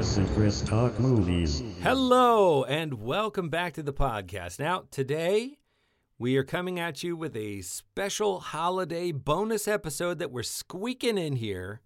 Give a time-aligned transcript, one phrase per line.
[0.00, 1.62] Chris and Chris Talk Movies.
[1.82, 4.58] Hello, and welcome back to the podcast.
[4.58, 5.58] Now, today
[6.18, 11.36] we are coming at you with a special holiday bonus episode that we're squeaking in
[11.36, 11.82] here.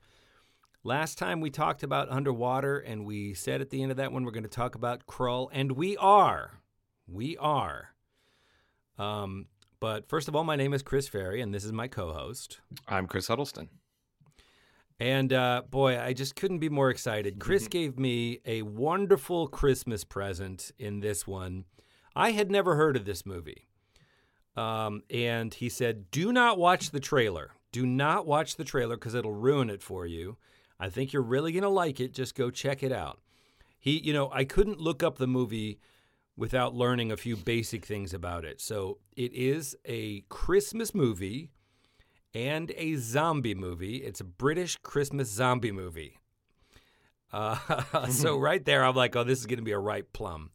[0.85, 4.25] Last time we talked about underwater, and we said at the end of that one
[4.25, 6.61] we're going to talk about Krull, and we are.
[7.09, 7.97] We are.
[8.97, 9.47] Um,
[9.81, 12.61] but first of all, my name is Chris Ferry, and this is my co host.
[12.87, 13.71] I'm Chris Huddleston.
[15.01, 17.41] And uh, boy, I just couldn't be more excited.
[17.41, 21.65] Chris gave me a wonderful Christmas present in this one.
[22.15, 23.67] I had never heard of this movie.
[24.57, 27.51] Um, and he said, Do not watch the trailer.
[27.73, 30.37] Do not watch the trailer because it'll ruin it for you.
[30.79, 32.15] I think you're really going to like it.
[32.15, 33.21] Just go check it out.
[33.81, 35.81] He, you know, I couldn't look up the movie
[36.37, 38.61] without learning a few basic things about it.
[38.61, 41.51] So it is a Christmas movie
[42.35, 43.99] and a zombie movie.
[43.99, 46.19] It's a British Christmas zombie movie.
[47.33, 50.51] Uh, so right there, I'm like, oh, this is going to be a ripe plum.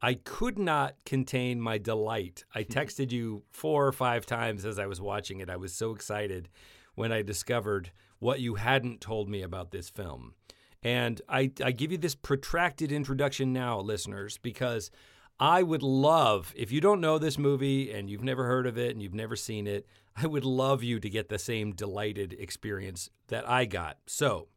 [0.00, 2.44] I could not contain my delight.
[2.54, 5.50] I texted you four or five times as I was watching it.
[5.50, 6.48] I was so excited
[6.94, 10.34] when I discovered what you hadn't told me about this film.
[10.82, 14.90] And I, I give you this protracted introduction now, listeners, because
[15.40, 18.90] I would love, if you don't know this movie and you've never heard of it
[18.90, 23.10] and you've never seen it, I would love you to get the same delighted experience
[23.28, 23.98] that I got.
[24.06, 24.48] So,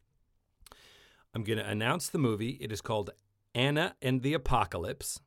[1.34, 2.58] I'm going to announce the movie.
[2.62, 3.12] It is called
[3.56, 5.20] Anna and the Apocalypse.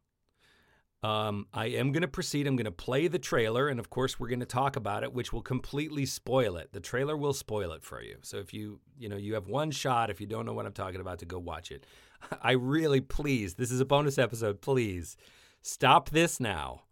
[1.03, 2.47] Um, I am going to proceed.
[2.47, 5.13] I'm going to play the trailer, and of course, we're going to talk about it,
[5.15, 6.73] which will completely spoil it.
[6.73, 8.17] The trailer will spoil it for you.
[8.23, 10.73] So if you, you know, you have one shot if you don't know what I'm
[10.73, 11.87] talking about to go watch it.
[12.43, 13.55] I really please.
[13.55, 14.61] This is a bonus episode.
[14.61, 15.17] Please
[15.63, 16.83] stop this now.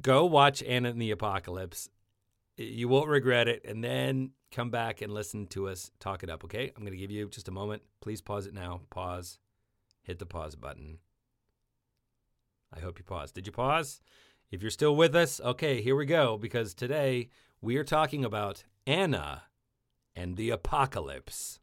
[0.00, 1.88] Go watch Anna and the Apocalypse.
[2.56, 6.44] You won't regret it, and then come back and listen to us talk it up.
[6.44, 6.70] Okay?
[6.76, 7.82] I'm going to give you just a moment.
[8.00, 8.82] Please pause it now.
[8.90, 9.38] Pause.
[10.02, 10.98] Hit the pause button.
[12.74, 13.34] I hope you paused.
[13.34, 14.00] Did you pause?
[14.50, 18.64] If you're still with us, okay, here we go, because today we are talking about
[18.86, 19.44] Anna
[20.14, 21.58] and the apocalypse.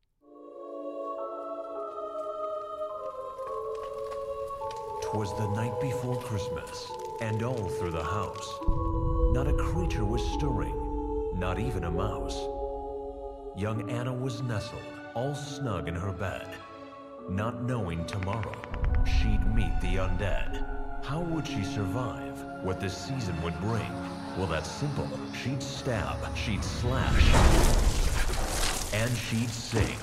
[5.03, 6.91] Twas the night before Christmas,
[7.21, 8.59] and all through the house,
[9.31, 10.75] not a creature was stirring,
[11.37, 12.39] not even a mouse.
[13.55, 14.81] Young Anna was nestled,
[15.13, 16.47] all snug in her bed,
[17.29, 18.59] not knowing tomorrow
[19.05, 20.65] she'd meet the undead.
[21.03, 22.43] How would she survive?
[22.63, 23.91] What this season would bring?
[24.35, 25.07] Well, that's simple.
[25.43, 27.33] She'd stab, she'd slash,
[28.93, 29.97] and she'd sing.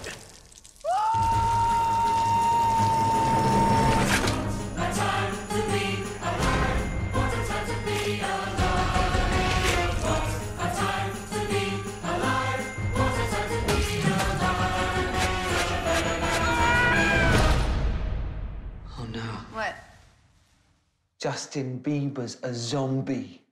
[21.26, 23.45] Justin Bieber's a zombie.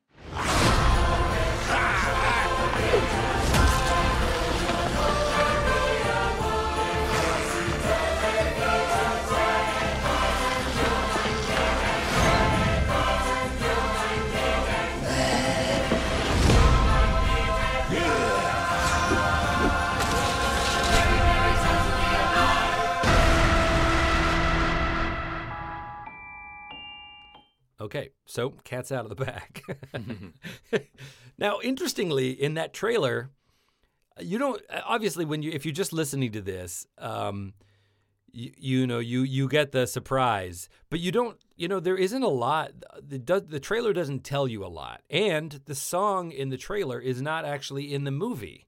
[28.34, 29.62] So cat's out of the bag.
[31.38, 33.30] now, interestingly, in that trailer,
[34.18, 37.54] you don't obviously when you if you're just listening to this, um,
[38.32, 41.38] you, you know you you get the surprise, but you don't.
[41.54, 42.72] You know there isn't a lot.
[43.00, 47.22] The the trailer doesn't tell you a lot, and the song in the trailer is
[47.22, 48.66] not actually in the movie.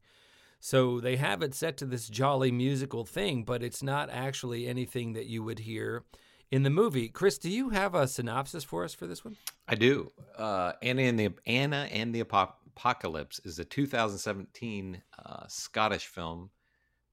[0.60, 5.14] So they have it set to this jolly musical thing, but it's not actually anything
[5.14, 6.04] that you would hear
[6.50, 7.08] in the movie.
[7.08, 9.36] Chris, do you have a synopsis for us for this one?
[9.68, 10.10] I do.
[10.36, 16.50] Uh, Anna and the Anna and the Apocalypse is a 2017 uh, Scottish film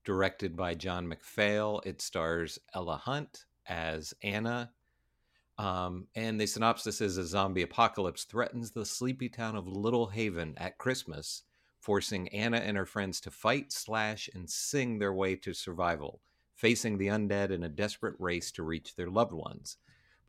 [0.03, 1.85] directed by John McPhail.
[1.85, 4.71] It stars Ella Hunt as Anna.
[5.57, 10.55] Um, and the synopsis is a zombie apocalypse threatens the sleepy town of Little Haven
[10.57, 11.43] at Christmas,
[11.79, 16.21] forcing Anna and her friends to fight, slash, and sing their way to survival,
[16.63, 19.75] facing the undead in a desperate race to reach their loved ones.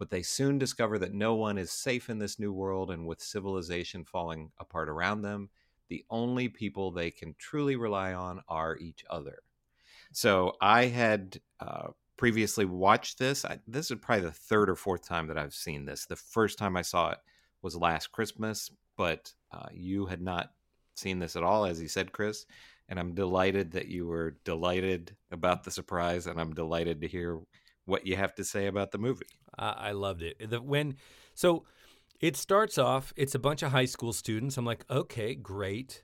[0.01, 3.21] But they soon discover that no one is safe in this new world, and with
[3.21, 5.49] civilization falling apart around them,
[5.89, 9.39] the only people they can truly rely on are each other.
[10.11, 13.45] So I had uh, previously watched this.
[13.45, 16.05] I, this is probably the third or fourth time that I've seen this.
[16.05, 17.19] The first time I saw it
[17.63, 20.51] was last Christmas, but uh, you had not
[20.97, 22.45] seen this at all, as you said, Chris.
[22.89, 27.41] And I'm delighted that you were delighted about the surprise, and I'm delighted to hear
[27.87, 29.27] what you have to say about the movie.
[29.59, 30.51] I, I loved it.
[30.51, 30.97] The, when
[31.35, 31.65] so
[32.21, 34.57] it starts off, it's a bunch of high school students.
[34.57, 36.03] I'm like, okay, great.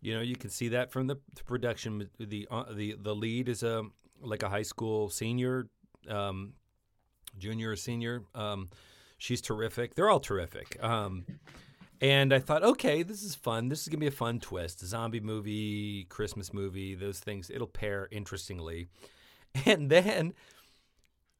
[0.00, 2.08] You know, you can see that from the, the production.
[2.18, 3.82] The uh, the the lead is a
[4.20, 5.68] like a high school senior,
[6.08, 6.52] um,
[7.38, 8.22] junior or senior.
[8.34, 8.68] Um,
[9.18, 9.94] she's terrific.
[9.94, 10.82] They're all terrific.
[10.82, 11.24] Um,
[12.00, 13.68] and I thought, okay, this is fun.
[13.68, 14.82] This is gonna be a fun twist.
[14.82, 17.50] A zombie movie, Christmas movie, those things.
[17.50, 18.88] It'll pair interestingly.
[19.64, 20.34] And then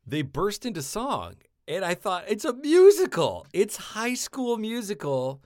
[0.07, 1.35] they burst into song,
[1.69, 3.47] and I thought it's a musical.
[3.53, 5.43] It's high school musical.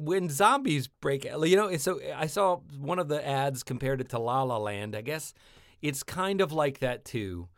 [0.00, 4.18] When zombies break, you know, so I saw one of the ads compared it to
[4.18, 4.96] La La Land.
[4.96, 5.32] I guess
[5.80, 7.48] it's kind of like that too,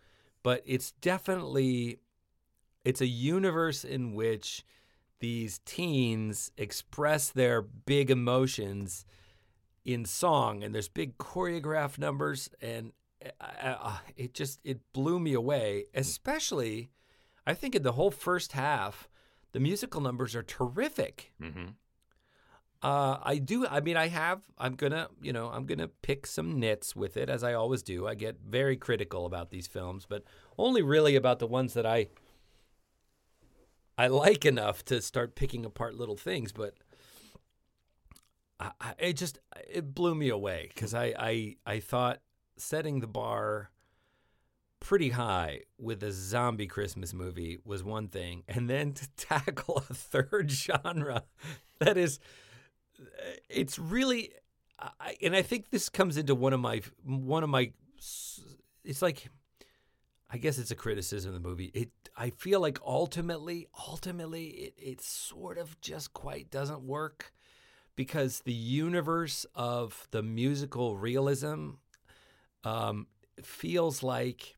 [0.42, 2.00] but it's definitely
[2.84, 4.64] it's a universe in which
[5.20, 9.04] these teens express their big emotions
[9.84, 12.92] in song and there's big choreographed numbers and
[13.40, 16.90] uh, uh, it just it blew me away especially
[17.46, 19.08] i think in the whole first half
[19.52, 21.66] the musical numbers are terrific Mm-hmm.
[22.82, 23.66] uh, I do.
[23.66, 24.42] I mean, I have.
[24.58, 28.06] I'm gonna, you know, I'm gonna pick some nits with it, as I always do.
[28.06, 30.24] I get very critical about these films, but
[30.58, 32.08] only really about the ones that I
[33.98, 36.52] I like enough to start picking apart little things.
[36.52, 36.74] But
[38.60, 39.38] I, I, it just
[39.68, 42.20] it blew me away because I, I I thought
[42.56, 43.70] setting the bar
[44.80, 49.94] pretty high with a zombie Christmas movie was one thing, and then to tackle a
[49.94, 51.24] third genre
[51.80, 52.18] that is,
[53.48, 54.32] it's really,
[54.78, 57.72] I, and I think this comes into one of my one of my,
[58.84, 59.28] it's like,
[60.28, 61.70] I guess it's a criticism of the movie.
[61.72, 67.32] It I feel like ultimately, ultimately, it it sort of just quite doesn't work
[67.94, 71.70] because the universe of the musical realism
[72.64, 73.06] um,
[73.42, 74.56] feels like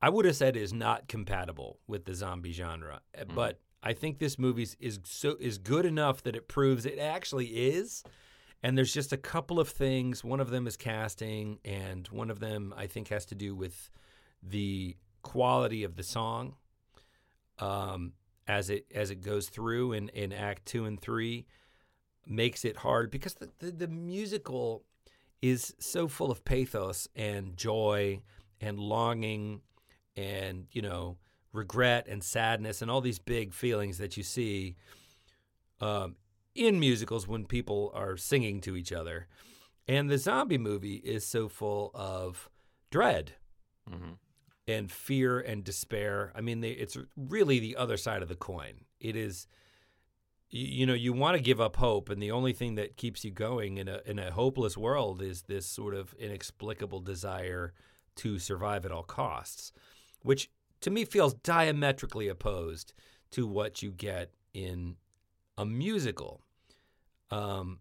[0.00, 4.18] I would have said is not compatible with the zombie genre, Uh, but I think
[4.18, 8.04] this movie is so is good enough that it proves it actually is.
[8.64, 10.22] And there's just a couple of things.
[10.22, 13.90] One of them is casting, and one of them I think has to do with
[14.42, 16.54] the quality of the song
[17.58, 18.12] um,
[18.48, 21.46] as it as it goes through in, in Act Two and Three
[22.26, 24.84] makes it hard because the, the, the musical
[25.40, 28.20] is so full of pathos and joy
[28.60, 29.60] and longing
[30.16, 31.16] and you know
[31.52, 34.76] regret and sadness and all these big feelings that you see
[35.80, 36.16] um,
[36.54, 39.26] in musicals when people are singing to each other
[39.88, 42.48] and the zombie movie is so full of
[42.90, 43.32] dread
[43.90, 44.16] Mhm.
[44.66, 46.32] And fear and despair.
[46.34, 48.84] I mean they, it's really the other side of the coin.
[49.00, 49.46] It is
[50.50, 53.24] you, you know you want to give up hope and the only thing that keeps
[53.24, 57.72] you going in a in a hopeless world is this sort of inexplicable desire
[58.14, 59.72] to survive at all costs
[60.22, 60.50] which
[60.80, 62.92] to me feels diametrically opposed
[63.30, 64.96] to what you get in
[65.56, 66.42] a musical.
[67.30, 67.78] Um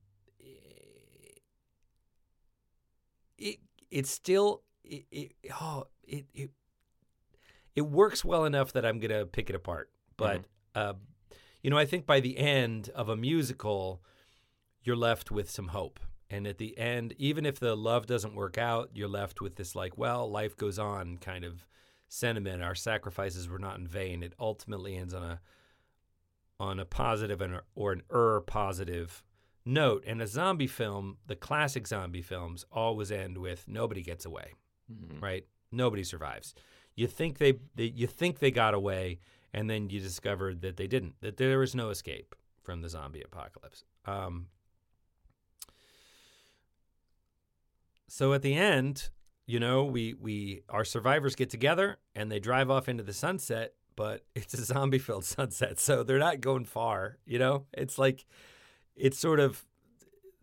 [3.38, 3.58] it
[3.90, 6.52] it's still it, it oh it, it
[7.76, 9.90] it works well enough that I'm gonna pick it apart.
[10.18, 10.44] But
[10.76, 10.94] uh,
[11.64, 14.02] you know, I think by the end of a musical,
[14.84, 16.00] you're left with some hope.
[16.30, 19.76] And at the end, even if the love doesn't work out, you're left with this
[19.76, 21.66] like, well, life goes on kind of
[22.08, 22.64] sentiment.
[22.64, 24.24] Our sacrifices were not in vain.
[24.24, 25.42] It ultimately ends on a
[26.60, 29.24] on a positive and or an er positive
[29.66, 30.04] note.
[30.08, 34.54] And a zombie film, the classic zombie films, always end with nobody gets away
[34.92, 35.22] Mhm.
[35.22, 35.46] right?
[35.72, 36.54] Nobody survives.
[37.02, 39.22] You think they, they you think they got away,
[39.56, 41.16] and then you discovered that they didn't.
[41.22, 43.84] That there was no escape from the zombie apocalypse.
[44.06, 44.50] Um,
[48.08, 49.10] so at the end,
[49.48, 53.74] you know, we we our survivors get together and they drive off into the sunset,
[53.96, 57.18] but it's a zombie-filled sunset, so they're not going far.
[57.26, 58.28] You know, it's like
[58.96, 59.66] it's sort of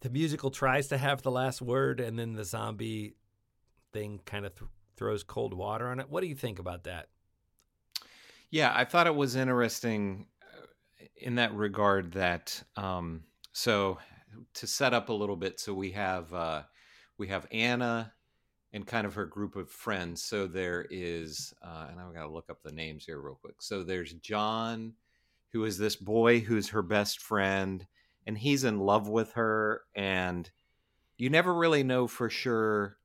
[0.01, 3.15] the musical tries to have the last word, and then the zombie
[3.93, 6.11] thing kind of th- throws cold water on it.
[6.11, 7.09] What do you think about that?
[8.51, 10.67] Yeah, I thought it was interesting uh,
[11.17, 13.99] in that regard that um so
[14.55, 16.63] to set up a little bit so we have uh
[17.17, 18.13] we have Anna
[18.73, 20.23] and kind of her group of friends.
[20.23, 23.57] So there is uh and I've got to look up the names here real quick.
[23.61, 24.95] So there's John
[25.53, 27.87] who is this boy who's her best friend
[28.27, 30.51] and he's in love with her and
[31.17, 32.99] you never really know for sure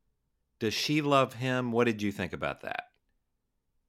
[0.59, 1.71] does she love him?
[1.71, 2.85] What did you think about that?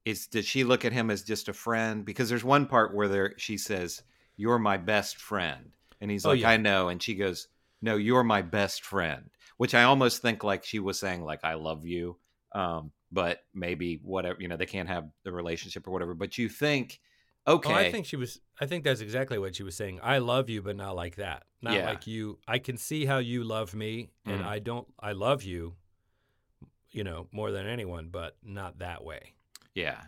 [0.03, 3.07] is did she look at him as just a friend because there's one part where
[3.07, 4.03] there she says
[4.37, 6.49] you're my best friend and he's Oh, like yeah.
[6.49, 7.47] i know and she goes
[7.81, 11.55] no you're my best friend which i almost think like she was saying like i
[11.55, 12.17] love you
[12.53, 16.13] um but maybe whatever you know they can't have the relationship or whatever.
[16.13, 16.99] But you think,
[17.47, 18.41] okay, Oh, I think she was.
[18.59, 19.99] I think that's exactly what she was saying.
[20.03, 21.43] I love you, but not like that.
[21.61, 21.85] Not Yeah.
[21.85, 22.39] like you.
[22.47, 24.47] I can see how you love me, and Mhm.
[24.47, 24.87] I don't.
[24.99, 25.75] I love you.
[26.95, 29.33] You know more than anyone, but not that way.
[29.73, 30.01] Yeah.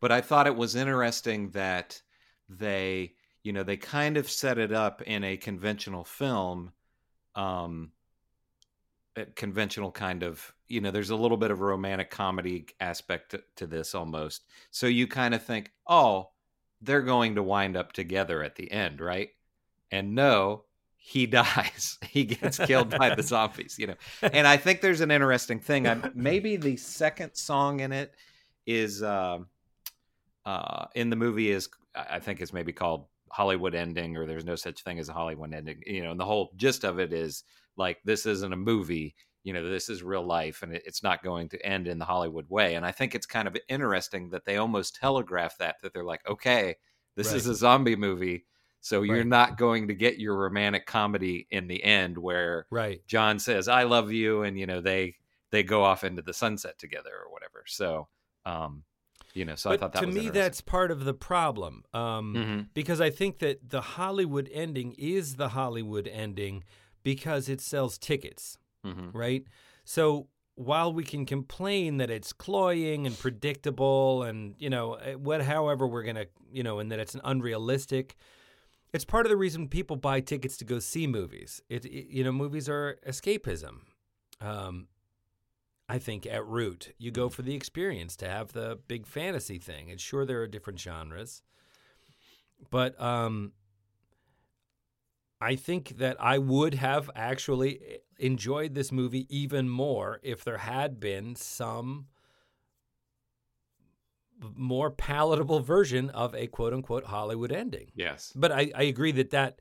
[0.00, 2.00] But I thought it was interesting that
[2.48, 6.72] they, you know, they kind of set it up in a conventional film,
[7.34, 7.92] um,
[9.16, 13.32] a conventional kind of, you know, there's a little bit of a romantic comedy aspect
[13.32, 14.46] to, to this almost.
[14.70, 16.30] So you kind of think, oh,
[16.80, 19.28] they're going to wind up together at the end, right?
[19.90, 20.64] And no,
[21.02, 21.98] he dies.
[22.08, 23.94] he gets killed by the zombies, you know.
[24.22, 25.88] And I think there's an interesting thing.
[25.88, 28.14] I, maybe the second song in it
[28.66, 29.38] is uh,
[30.44, 34.56] uh, in the movie is I think it's maybe called Hollywood ending or there's no
[34.56, 35.82] such thing as a Hollywood ending.
[35.86, 37.44] You know, and the whole gist of it is
[37.76, 39.16] like this isn't a movie.
[39.42, 42.44] You know, this is real life, and it's not going to end in the Hollywood
[42.50, 42.74] way.
[42.74, 46.20] And I think it's kind of interesting that they almost telegraph that that they're like,
[46.28, 46.76] okay,
[47.16, 48.44] this is a zombie movie,
[48.80, 53.00] so you're not going to get your romantic comedy in the end where Right.
[53.06, 55.16] John says, "I love you," and you know they
[55.50, 57.64] they go off into the sunset together or whatever.
[57.66, 58.08] So,
[58.46, 58.84] um,
[59.34, 61.84] you know, so I thought that to me, that's part of the problem.
[61.92, 62.68] Um, Mhm.
[62.74, 66.62] because I think that the Hollywood ending is the Hollywood ending
[67.02, 68.58] because it sells tickets.
[68.84, 69.10] Mhm.
[69.12, 69.44] right?
[69.84, 75.42] So while we can complain that it's cloying and predictable and you know eh, what
[75.42, 78.16] however we're going to you know and that it's an unrealistic
[78.92, 81.62] it's part of the reason people buy tickets to go see movies.
[81.68, 83.80] It, it- you know movies are escapism
[84.40, 84.88] um
[85.88, 86.92] I think at root.
[86.98, 89.90] You go for the experience to have the big fantasy thing.
[89.90, 91.42] And sure there are different genres.
[92.70, 93.52] But um
[95.40, 101.00] I think that I would have actually enjoyed this movie even more if there had
[101.00, 102.06] been some
[104.56, 107.90] more palatable version of a quote unquote Hollywood ending.
[107.94, 109.60] yes, But I, I agree that, that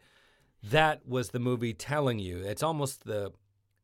[0.64, 2.40] that was the movie telling you.
[2.40, 3.32] It's almost the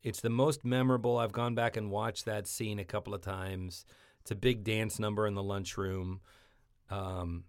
[0.04, 1.18] it's the most memorable.
[1.18, 3.86] I've gone back and watched that scene a couple of times.
[4.22, 6.22] It's a big dance number in the lunchroom.
[6.90, 7.46] Um,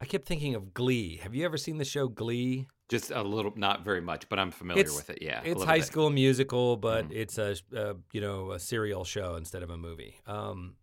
[0.00, 1.16] I kept thinking of Glee.
[1.22, 2.68] Have you ever seen the show Glee?
[2.88, 5.18] just a little, not very much, but I'm familiar It's- with it.
[5.20, 5.86] Yeah, It's high bit.
[5.86, 7.16] school musical, but Mhm.
[7.16, 10.20] it's a, a you know a serial show instead of a movie.
[10.24, 10.76] Um,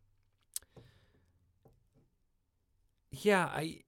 [3.13, 3.79] yeah, I.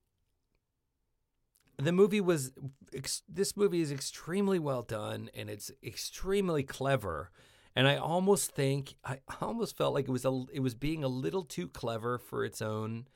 [1.78, 2.54] The movie was
[2.94, 7.32] ex- this movie is extremely well done and it's extremely clever,
[7.76, 11.10] and I almost think I almost felt like it was a it was being a
[11.10, 13.08] little too clever for its own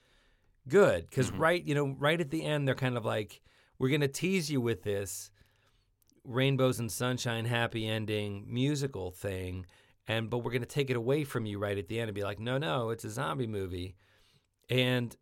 [0.68, 1.40] good because Mhm.
[1.40, 3.42] right you know right at the end they're kind of like
[3.80, 5.32] we're gonna tease you with this
[6.26, 9.66] rainbows and sunshine happy ending musical thing
[10.08, 12.14] and but we're going to take it away from you right at the end and
[12.16, 13.96] be like no no it's a zombie movie
[14.70, 15.16] and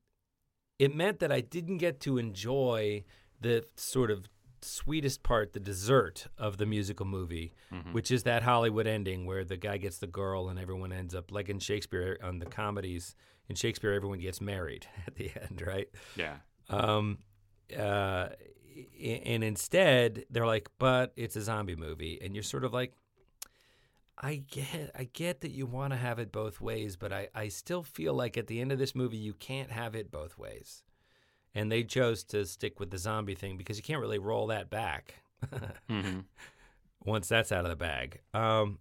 [0.80, 3.04] it meant that i didn't get to enjoy
[3.42, 4.26] the sort of
[4.62, 7.94] sweetest part the dessert of the musical movie Mhm.
[7.94, 11.32] which is that hollywood ending where the guy gets the girl and everyone ends up
[11.32, 13.16] like in shakespeare on the comedies
[13.50, 16.38] in shakespeare everyone gets married at the end right Yeah,
[16.70, 17.20] um,
[17.78, 18.30] uh,
[19.02, 22.94] and instead they're like, but it's a zombie movie, and you're sort of like,
[24.20, 27.50] I get, I get that you want to have it both ways, but I, I
[27.50, 30.82] still feel like at the end of this movie you can't have it both ways,
[31.54, 34.70] and they chose to stick with the zombie thing because you can't really roll that
[34.72, 35.16] back
[35.90, 36.24] Mhm.
[37.06, 38.22] once that's out of the bag.
[38.34, 38.80] Um,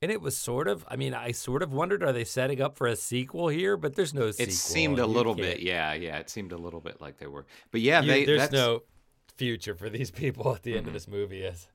[0.00, 2.76] and it was sort of, I mean, I sort of wondered, are they setting up
[2.76, 3.76] for a sequel here?
[3.76, 4.52] But there's no sequel.
[4.52, 5.60] it seemed a little can't- bit.
[5.60, 7.46] Yeah, yeah, it seemed a little bit like they were.
[7.72, 8.84] But yeah, You- they there's no
[9.36, 10.88] future for these people at the end Mhm.
[10.88, 11.42] of this movie.
[11.42, 11.66] Is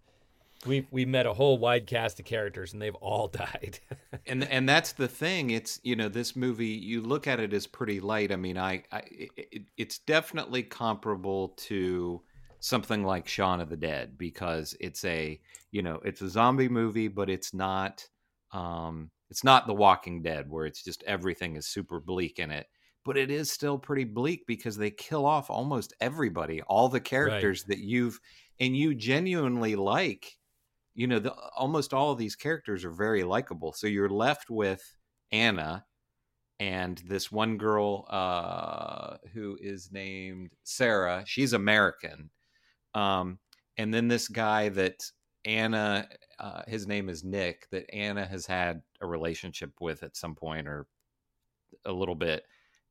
[0.65, 3.79] we we met a whole wide cast of characters and they've all died.
[4.25, 5.51] and and that's the thing.
[5.51, 8.31] It's you know this movie you look at it as pretty light.
[8.31, 12.21] I mean i, I it, it's definitely comparable to
[12.59, 15.39] something like Shaun of the Dead because it's a
[15.71, 18.07] you know it's a zombie movie but it's not
[18.51, 22.67] um it's not The Walking Dead where it's just everything is super bleak in it.
[23.05, 27.63] But it is still pretty bleak because they kill off almost everybody all the characters
[27.65, 28.17] that you've
[28.59, 30.37] and you genuinely like
[30.95, 33.73] you know, the, almost all of these characters are very likable.
[33.73, 34.81] So you're left with
[35.31, 35.85] Anna
[36.59, 41.23] and this one girl uh, who is named Sarah.
[41.25, 42.29] She's American.
[42.93, 43.39] Um,
[43.77, 45.03] and then this guy that
[45.45, 46.07] Anna,
[46.39, 50.67] uh, his name is Nick, that Anna has had a relationship with at some point
[50.67, 50.85] or
[51.85, 52.45] a little bit.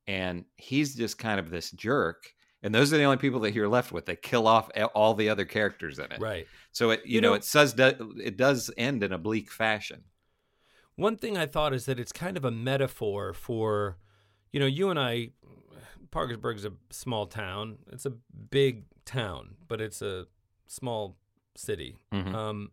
[0.08, 2.24] And he's just kind of this jerk.
[2.62, 4.06] And those are the only people that you're left with.
[4.06, 6.20] They kill off all the other characters in it.
[6.20, 6.46] right.
[6.70, 9.50] So it you, You know, know- it says that it does end in a bleak
[9.50, 10.04] fashion.
[10.94, 13.96] one thing I thought is that it's kind of a metaphor for,
[14.52, 15.30] you know, you and I,
[16.10, 17.78] Parkersburg's a small town.
[17.90, 18.12] It's a
[18.50, 20.26] big town, but it's a
[20.66, 21.16] small
[21.56, 21.96] city.
[22.12, 22.34] Mhm.
[22.34, 22.70] Um,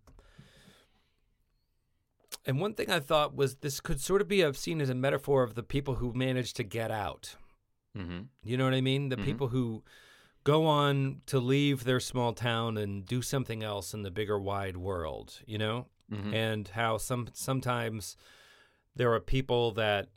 [2.45, 5.43] and one thing I thought was this could sort of be seen as a metaphor
[5.43, 7.35] of the people who managed to get out.
[7.97, 8.19] Mm-hmm.
[8.43, 9.09] You know what I mean?
[9.09, 9.25] The Mhm.
[9.25, 9.83] people who
[10.43, 14.77] go on to leave their small town and do something else in the bigger wide
[14.77, 15.87] world, you know?
[16.11, 16.33] Mhm.
[16.33, 18.15] And how some sometimes
[18.95, 20.09] there are people that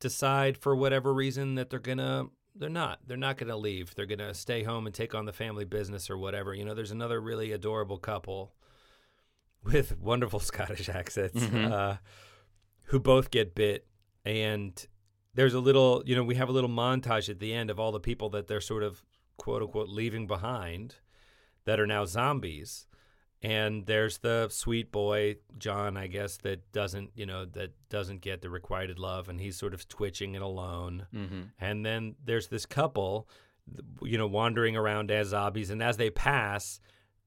[0.00, 3.00] decide for whatever reason that they're going to they're not.
[3.06, 3.94] They're not going to leave.
[3.94, 6.54] They're going to stay home and take on the family business or whatever.
[6.54, 8.54] You know, there's another really adorable couple
[9.62, 11.70] with wonderful Scottish accents Mhm.
[11.70, 11.98] uh,
[12.86, 13.86] who both get bit
[14.24, 14.86] and
[15.36, 17.92] there's a little, you know, we have a little montage at the end of all
[17.92, 19.04] the people that they're sort of
[19.36, 20.96] quote unquote leaving behind
[21.64, 22.86] that are now zombies.
[23.42, 28.40] And there's the sweet boy, John, I guess, that doesn't, you know, that doesn't get
[28.40, 31.06] the requited love and he's sort of twitching and alone.
[31.14, 31.40] Mm-hmm.
[31.60, 33.28] And then there's this couple,
[34.02, 35.70] you know, wandering around as zombies.
[35.70, 36.80] And as they pass,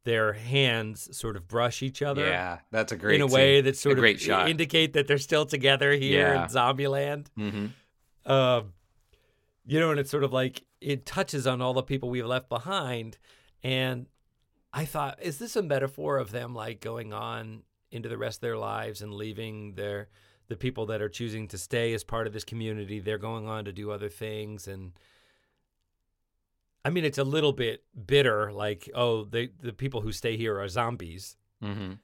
[0.04, 3.78] their hands sort of brush each other Yeah, that's a great in a way that
[3.78, 4.50] sort a of shot.
[4.50, 6.44] indicate that they're still together here Yeah.
[6.46, 7.28] in Zombieland.
[7.38, 7.66] mm-hmm.
[8.30, 8.74] Um,
[9.66, 12.48] you know, and it's sort of like it touches on all the people we've left
[12.48, 13.18] behind.
[13.64, 14.08] And
[14.72, 18.42] I thought, is this a metaphor of them like going on into the rest of
[18.42, 20.08] their lives and leaving their
[20.48, 23.00] the people that are choosing to stay as part of this community?
[23.00, 24.94] They're going on to do other things and.
[26.86, 30.58] I mean, it's a little bit bitter, like, oh, they, the people who stay here
[30.60, 31.96] are zombies Mm-hmm.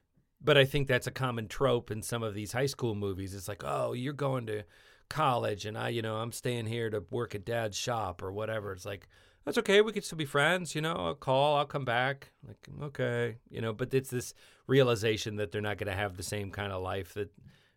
[0.44, 3.34] but I think that's a common trope in some of these high school movies.
[3.34, 4.64] It's like, oh, you're going to
[5.10, 8.74] college, and I, you know, I'm staying here to work at dad's shop or whatever.
[8.74, 9.08] It's like,
[9.46, 9.82] that's okay.
[9.82, 10.74] We could still be friends.
[10.74, 12.32] You know, I'll call, I'll come back.
[12.46, 13.74] Like, okay, you know.
[13.74, 14.34] But it's this
[14.68, 17.32] realization that they're not going to have the same kind of life that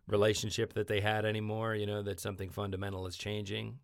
[0.06, 1.74] relationship that they had anymore.
[1.74, 3.78] You know, that something fundamental is changing.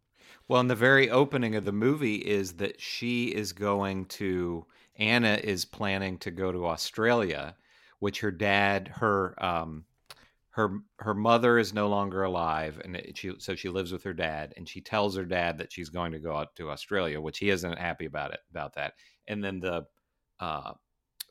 [0.49, 4.67] Well, in the very opening of the movie is that she is going to
[4.97, 7.57] Anna is planning to go to Australia,
[7.99, 9.85] which her dad, her um,
[10.55, 14.55] her her mother is no longer alive, and she so she lives with her dad,
[14.57, 17.51] and she tells her dad that she's going to go out to Australia, which he
[17.51, 18.95] isn't happy about it about that.
[19.27, 19.87] And then the
[20.41, 20.75] uh,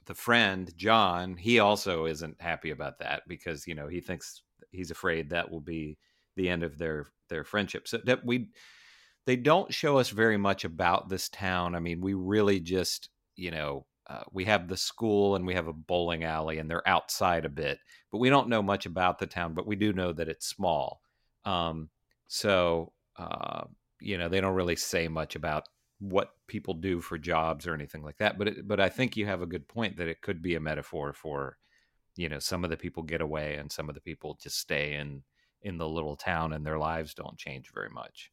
[0.05, 4.91] the friend John, he also isn't happy about that because you know he thinks he's
[4.91, 5.97] afraid that will be
[6.35, 7.87] the end of their their friendship.
[7.87, 8.49] So that we
[9.25, 11.75] they don't show us very much about this town.
[11.75, 15.67] I mean, we really just, you know, uh, we have the school and we have
[15.67, 17.79] a bowling alley and they're outside a bit,
[18.13, 21.01] but we don't know much about the town, but we do know that it's small.
[21.45, 21.89] Um,
[22.27, 23.63] so, uh,
[23.99, 28.03] you know, they don't really say much about what people do for jobs or anything
[28.03, 28.37] like that.
[28.37, 30.59] But, it, but I think you have a good point that it could be a
[30.59, 31.57] metaphor for,
[32.15, 34.93] you know, some of the people get away and some of the people just stay
[34.93, 35.23] in,
[35.63, 38.31] in the little town and their lives don't change very much.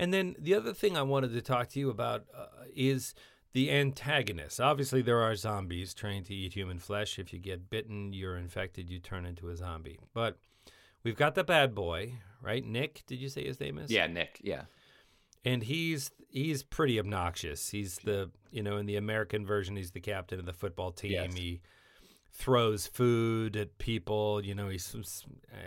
[0.00, 3.14] And then the other thing I wanted to talk to you about uh, is
[3.54, 4.60] the antagonist.
[4.60, 7.18] Obviously, there are zombies trained to eat human flesh.
[7.18, 9.98] If you get bitten, you're infected, you turn into a zombie.
[10.12, 10.38] But
[11.04, 12.64] we've got the bad boy, right?
[12.64, 13.90] Nick, did you say his name is?
[13.90, 14.40] Yeah, Nick.
[14.42, 14.62] Yeah.
[15.44, 17.70] And he's he's pretty obnoxious.
[17.70, 21.12] He's the you know in the American version, he's the captain of the football team.
[21.12, 21.34] Yes.
[21.34, 21.60] He
[22.32, 24.44] throws food at people.
[24.44, 25.24] You know, he's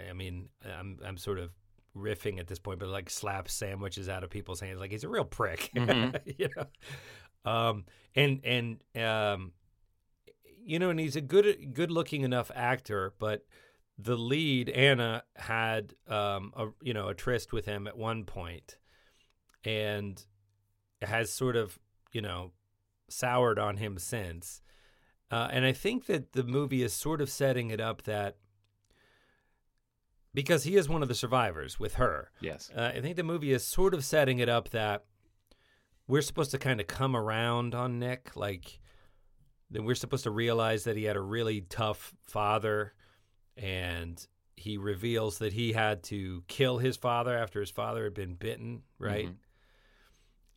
[0.10, 1.52] I mean, I'm I'm sort of
[1.96, 4.80] riffing at this point, but like slaps sandwiches out of people's hands.
[4.80, 5.72] Like he's a real prick.
[5.76, 6.20] Mhm.
[6.38, 6.66] you know,
[7.48, 9.52] um, and and um,
[10.66, 13.46] you know, and he's a good good looking enough actor, but
[13.98, 18.78] the lead Anna had um a you know a tryst with him at one point,
[19.64, 20.24] and
[21.02, 21.80] has sort of
[22.12, 22.52] you know
[23.10, 24.62] soured on him since.
[25.30, 28.38] Uh, and I think that the movie is sort of setting it up that
[30.34, 32.70] because he is one of the survivors with her, Yes.
[32.76, 35.06] uh, I think the movie is sort of setting it up that
[36.08, 38.80] we're supposed to kind of come around on Nick, like
[39.72, 42.94] that we're supposed to realize that he had a really tough father,
[43.58, 48.36] and he reveals that he had to kill his father after his father had been
[48.36, 49.28] bitten, right?
[49.28, 49.36] Mhm.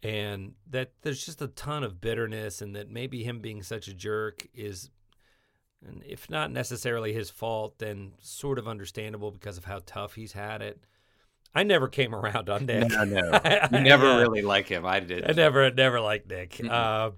[0.03, 3.95] And that there's just a ton of bitterness, and that maybe him being such a
[3.95, 4.91] jerk is,
[5.85, 10.33] and if not necessarily his fault, then sort of understandable because of how tough he's
[10.33, 10.85] had it.
[11.55, 12.89] I never came around on Nick.
[12.91, 13.41] No, no.
[13.73, 14.19] You never Yeah.
[14.21, 14.87] really like him.
[14.87, 15.29] I did.
[15.29, 17.11] I never, never liked Nick, uh,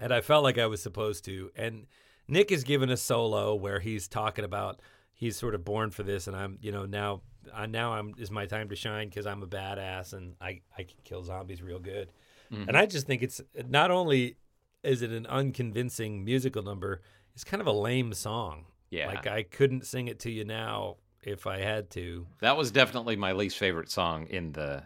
[0.00, 1.50] and I felt like I was supposed to.
[1.56, 1.86] And
[2.26, 4.80] Nick is given a solo where he's talking about
[5.12, 7.20] he's sort of born for this, and I'm, you know, now,
[7.54, 10.84] I now I'm is my time to shine because I'm a badass and I I
[10.84, 12.10] can kill zombies real good.
[12.50, 12.68] Mhm.
[12.68, 14.36] And I just think it's not only
[14.82, 17.02] is it an unconvincing musical number,
[17.34, 18.64] it's kind of a lame song.
[18.90, 19.08] Yeah.
[19.08, 22.26] Like I couldn't sing it to you now if I had to.
[22.40, 24.84] That was definitely my least favorite song in the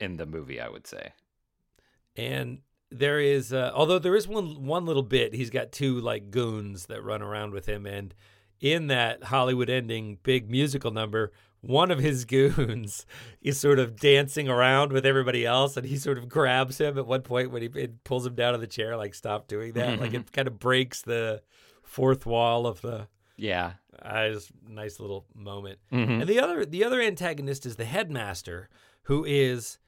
[0.00, 0.60] in the movie.
[0.60, 1.12] I would say.
[2.16, 2.58] And
[2.90, 6.86] there is, uh, although there is one one little bit, he's got two like goons
[6.86, 8.14] that run around with him, and
[8.60, 13.06] in that Hollywood ending big musical number, one of his goons
[13.40, 17.06] is sort of dancing around with everybody else, and he sort of grabs him at
[17.06, 19.98] one point when he pulls him down of the chair, like stop doing that.
[20.00, 21.42] like it kind of breaks the
[21.82, 23.08] fourth wall of the.
[23.36, 23.74] Yeah.
[24.00, 25.78] Uh, it's a nice little moment.
[25.90, 26.20] Mhm.
[26.20, 28.68] And the other the other antagonist is the headmaster,
[29.04, 29.78] who is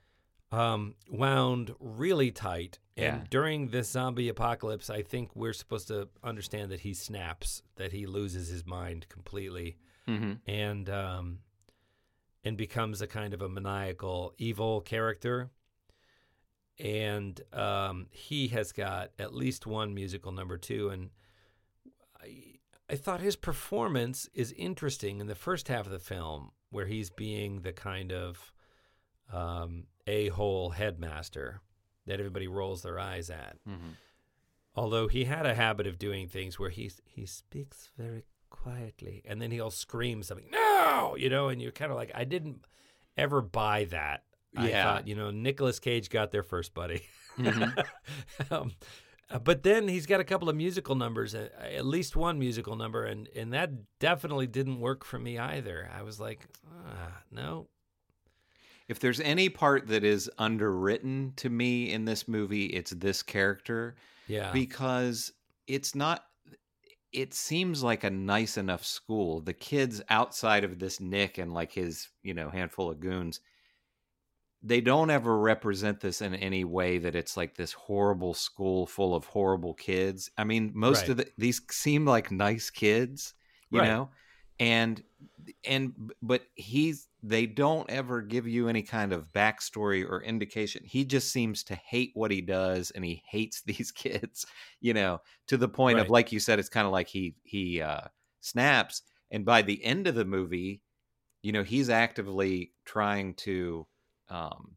[0.53, 2.79] um, wound really tight.
[2.97, 3.27] And Yeah.
[3.29, 8.07] during this zombie apocalypse, I think we're supposed to understand that he snaps, that he
[8.07, 10.41] loses his mind completely, Mhm.
[10.47, 11.41] and um,
[12.45, 15.51] and becomes a kind of a maniacal evil character.
[16.79, 21.11] And um, he has got at least one musical number two, and
[22.90, 27.11] I thought his performance is interesting in the first half of the film, where he's
[27.11, 28.53] being the kind of
[29.33, 31.61] um, a hole headmaster
[32.07, 33.57] that everybody rolls their eyes at.
[33.66, 33.97] Mhm.
[34.77, 39.40] Although he had a habit of doing things where he he speaks very quietly, and
[39.40, 42.66] then he'll scream something, "No!" You know, and you're kind of like, I didn't
[43.16, 44.25] ever buy that.
[44.57, 47.03] I thought, you know, Nicolas Cage got there first, buddy.
[47.38, 47.85] Mhm.
[48.51, 48.73] um,
[49.31, 52.77] uh, but then he's got a couple of musical numbers, uh, at least one musical
[52.77, 55.91] number, and and that definitely didn't work for me either.
[55.97, 57.69] I was like, ah, no,
[58.89, 63.95] If there's any part that is underwritten to me in this movie, it's this character
[64.29, 65.33] yeah, because
[65.67, 66.25] it's not
[67.13, 69.41] it seems like a nice enough school.
[69.41, 73.41] The kids outside of this Nick and like his, you know, handful of goons,
[74.64, 79.14] they don't ever represent this in any way that it's like this horrible school full
[79.14, 80.31] of horrible kids.
[80.38, 81.11] I mean, most Right.
[81.11, 83.35] of the, these seem like nice kids,
[83.70, 83.83] you Right.
[83.83, 84.11] know?
[84.59, 85.03] And
[85.64, 90.85] and but he's they don't ever give you any kind of backstory or indication.
[90.85, 94.46] He just seems to hate what he does and he hates these kids,
[94.81, 97.81] you know, to the point of like you said, it's kind of like he he
[97.81, 98.09] uh
[98.40, 99.03] snaps.
[99.31, 100.83] And by the end of the movie,
[101.42, 103.87] you know, he's actively trying to
[104.29, 104.77] um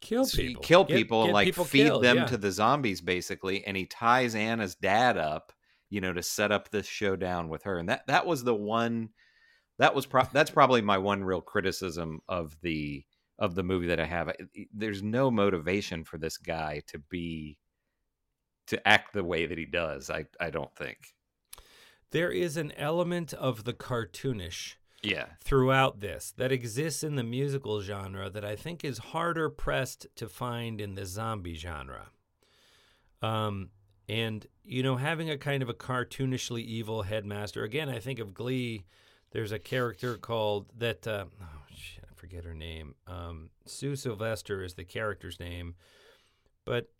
[0.00, 2.26] kill people, kill people and get like people feed killed, them yeah.
[2.26, 5.52] to the zombies basically and he ties anna's dad up
[5.90, 9.10] you know to set up this showdown with her and that that was the one
[9.80, 13.02] that was pro- that's probably my one real criticism of the
[13.38, 14.30] of the movie that i have.
[14.74, 17.58] There's no motivation for this guy to be
[18.66, 20.98] to act the way that he does i i don't think.
[22.12, 27.80] There is an element of the cartoonish yeah throughout this that exists in the musical
[27.80, 32.08] genre that I think is harder pressed to find in the zombie genre.
[33.22, 33.70] Um,
[34.08, 37.62] and you know, having a kind of a cartoonishly evil headmaster.
[37.62, 38.84] Again, I think of Glee.
[39.30, 41.06] There's a character called that.
[41.06, 42.96] Uh, oh shit, I forget her name.
[43.06, 45.76] Um, Sue Sylvester is the character's name,
[46.64, 46.90] but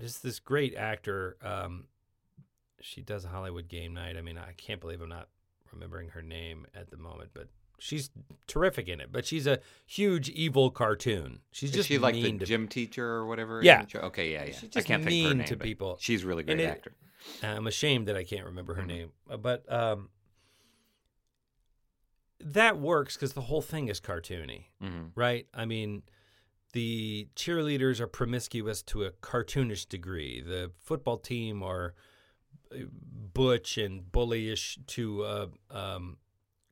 [0.00, 1.36] just this great actor.
[1.42, 1.84] Um,
[2.80, 4.16] she does Hollywood Game Night.
[4.16, 5.28] I mean, I can't believe I'm not
[5.72, 8.10] remembering her name at the moment, but she's
[8.46, 9.10] terrific in it.
[9.12, 11.40] But she's a huge evil cartoon.
[11.50, 13.84] She's is just she like the gym teacher or whatever Yeah.
[13.94, 15.96] okay yeah yeah She's i can't think her name to but people.
[16.00, 16.92] she's a really great it- actor
[17.40, 18.86] I'm ashamed that I can't remember her Mhm.
[18.88, 20.08] name, Uh, but um,
[22.40, 25.46] that works because the whole thing is cartoony, hmm right?
[25.54, 26.02] I mean,
[26.72, 30.40] the cheerleaders are promiscuous to a cartoonish degree.
[30.40, 31.94] The football team are
[33.34, 36.18] butch and bullyish to a um,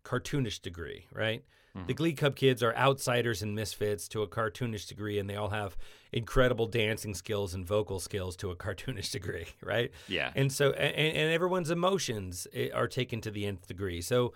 [0.04, 1.44] cartoonish degree, right?
[1.72, 1.96] The Mhm.
[1.96, 5.76] Glee Club kids are outsiders and misfits to a cartoonish degree, and they all have
[6.12, 9.92] incredible dancing skills and vocal skills to a cartoonish degree, right?
[10.08, 14.32] yeah and so and, and everyone's emotions eh, are taken to the nth degree so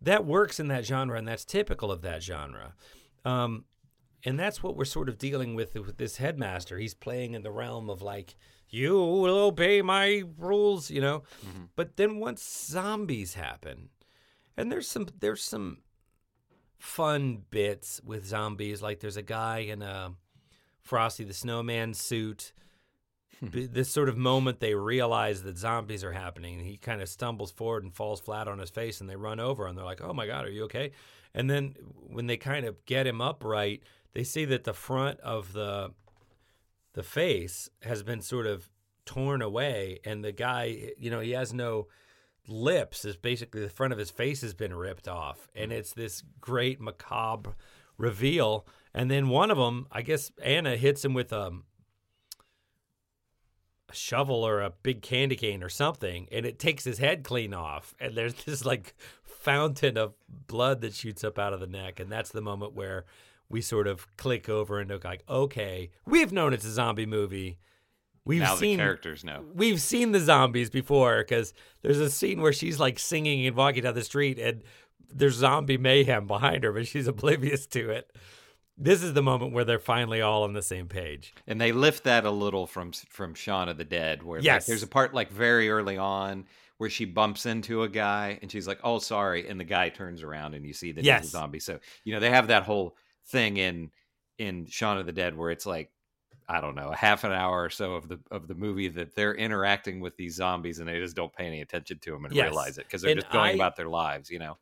[0.00, 2.74] that works in that genre and that's typical of that genre
[3.26, 3.66] um,
[4.24, 7.50] and that's what we're sort of dealing with with this headmaster he's playing in the
[7.50, 8.34] realm of like
[8.70, 11.22] you will obey my rules you know?
[11.44, 11.68] Mhm.
[11.76, 13.90] but then once zombies happen
[14.56, 15.78] and there's some there's some
[16.78, 20.14] fun bits with zombies like there's a guy in a
[20.80, 22.52] frosty the snowman suit.
[23.42, 27.84] This sort of moment they realize that zombies are happening he kind of stumbles forward
[27.84, 30.26] and falls flat on his face and they run over and they're like oh my
[30.26, 30.90] god are you okay?
[31.34, 31.74] And then
[32.08, 35.92] when they kind of get him upright they see that the front of the
[37.00, 38.68] the face has been sort of
[39.06, 41.86] torn away and the guy you know he has no
[42.46, 43.06] lips.
[43.06, 45.76] Is basically the front of his face has been ripped off and mm.
[45.76, 47.54] it's this great macabre
[47.96, 48.66] reveal.
[48.92, 51.52] And then one of them i guess anna hits him with a
[53.88, 57.52] a shovel or a big candy cane or something, and it takes his head clean
[57.52, 61.98] off, and there's this like fountain of blood that shoots up out of the neck,
[61.98, 63.04] and that's the moment where
[63.50, 67.58] we sort of click over and look like, okay, we've known it's a zombie movie.
[68.24, 69.44] We've now seen the characters know.
[69.54, 73.82] we've seen the zombies before because there's a scene where she's like singing and walking
[73.82, 74.62] down the street and
[75.12, 78.14] there's zombie mayhem behind her, but she's oblivious to it.
[78.78, 81.34] This is the moment where they're finally all on the same page.
[81.46, 84.66] And they lift that a little from from Shaun of the Dead, where like, Yes.
[84.66, 86.46] there's a part like very early on
[86.78, 90.22] where she bumps into a guy and she's like, "Oh, sorry," and the guy turns
[90.22, 91.60] around and you see that he's a zombie.
[91.60, 93.90] So you know they have that whole thing in
[94.38, 95.90] in Shaun of the Dead where it's like
[96.48, 99.14] I don't know a half an hour or so of the of the movie that
[99.14, 102.34] they're interacting with these zombies and they just don't pay any attention to them and
[102.34, 102.44] Yes.
[102.46, 104.58] realize it because they're And just going I- about their lives, you know.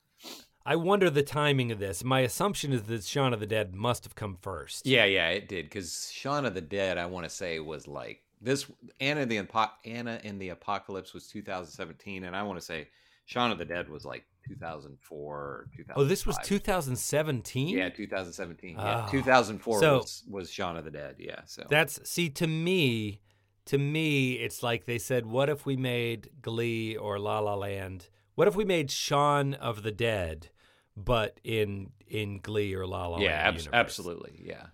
[0.66, 2.04] I wonder the timing of this.
[2.04, 4.84] My assumption is that Shaun of the Dead must have come first.
[4.86, 8.22] Yeah, yeah, it did because Shaun of the Dead, I want to say, was like
[8.42, 8.70] this.
[9.00, 9.38] Anna the
[9.86, 12.88] Anna in the Apocalypse was 2017, and I want to say
[13.24, 15.96] Shaun of the Dead was like 2004 2005.
[15.96, 17.68] Oh, this was 2017?
[17.68, 18.76] Yeah, 2017.
[18.76, 19.10] Yeah, Oh.
[19.10, 21.16] 2004 So- was was Shaun of the Dead.
[21.18, 23.20] Yeah, so That's see to me,
[23.66, 28.08] to me, it's like they said, what if we made Glee or La La Land?
[28.34, 30.48] What if we made Shaun of the Dead,
[30.96, 33.56] but in in Glee or La La yeah, Land?
[33.58, 33.68] universe?
[33.74, 34.66] absolutely, yeah.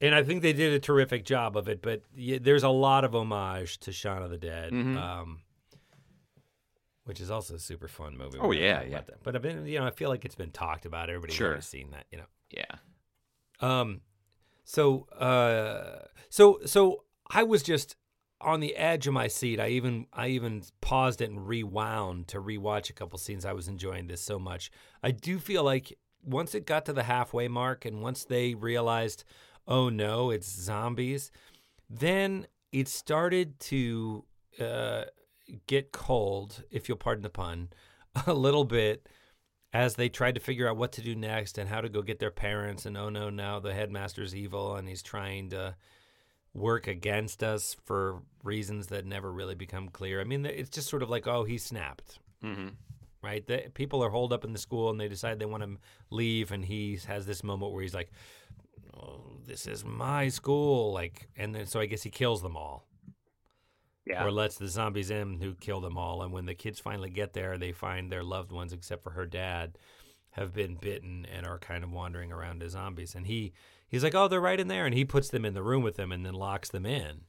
[0.00, 1.80] And I think they did a terrific job of it.
[1.80, 4.72] But there's a lot of homage to Shaun of the Dead.
[4.72, 4.96] Mhm.
[4.96, 5.40] Um,
[7.04, 8.38] which is also a super fun movie.
[8.40, 9.00] Oh, yeah, yeah.
[9.02, 9.22] that.
[9.22, 11.08] But I've been, you know, I feel like it's been talked about.
[11.08, 11.48] Everybody's Sure.
[11.48, 12.24] already seen that, you know.
[12.50, 12.76] Yeah.
[13.60, 14.00] Um,
[14.64, 17.96] so, uh, so, so I was just
[18.40, 19.60] on the edge of my seat.
[19.60, 23.44] I even, I even paused it and rewound to rewatch a couple scenes.
[23.44, 24.70] I was enjoying this so much.
[25.02, 29.24] I do feel like once it got to the halfway mark and once they realized,
[29.68, 31.30] oh no, it's zombies,
[31.88, 34.24] then it started to
[34.60, 35.04] uh,
[35.66, 37.68] get cold, if you'll pardon the pun,
[38.26, 39.08] a little bit
[39.72, 42.18] as they tried to figure out what to do next and how to go get
[42.18, 42.86] their parents.
[42.86, 45.74] And oh no, now the headmaster's evil and he's trying to
[46.52, 50.20] work against us for reasons that never really become clear.
[50.20, 52.68] I mean, it's just sort of like, oh, he snapped, hmm
[53.24, 53.46] right?
[53.46, 55.78] The, people are holed up in the school and they decide they want to
[56.10, 58.12] leave, and he has this moment where he's like,
[58.94, 62.86] oh, "This is my school," like, and then so I guess he kills them all
[64.06, 64.22] Yeah.
[64.24, 66.22] or lets the zombies in who kill them all.
[66.22, 69.24] And when the kids finally get there, they find their loved ones, except for her
[69.24, 69.78] dad,
[70.32, 73.14] have been bitten and are kind of wandering around as zombies.
[73.14, 73.52] And he
[73.88, 75.96] he's like, "Oh, they're right in there," and he puts them in the room with
[75.96, 77.22] them and then locks them in,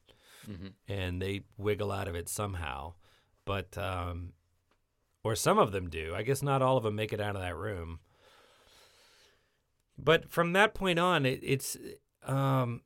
[0.49, 0.73] Mhm.
[0.87, 2.95] and they wiggle out of it somehow.
[3.45, 4.33] But um,
[5.23, 6.13] or some of them do.
[6.13, 7.99] I guess not all of them make it out of that room.
[9.97, 11.77] But from that point on, it, it's
[12.23, 12.81] um,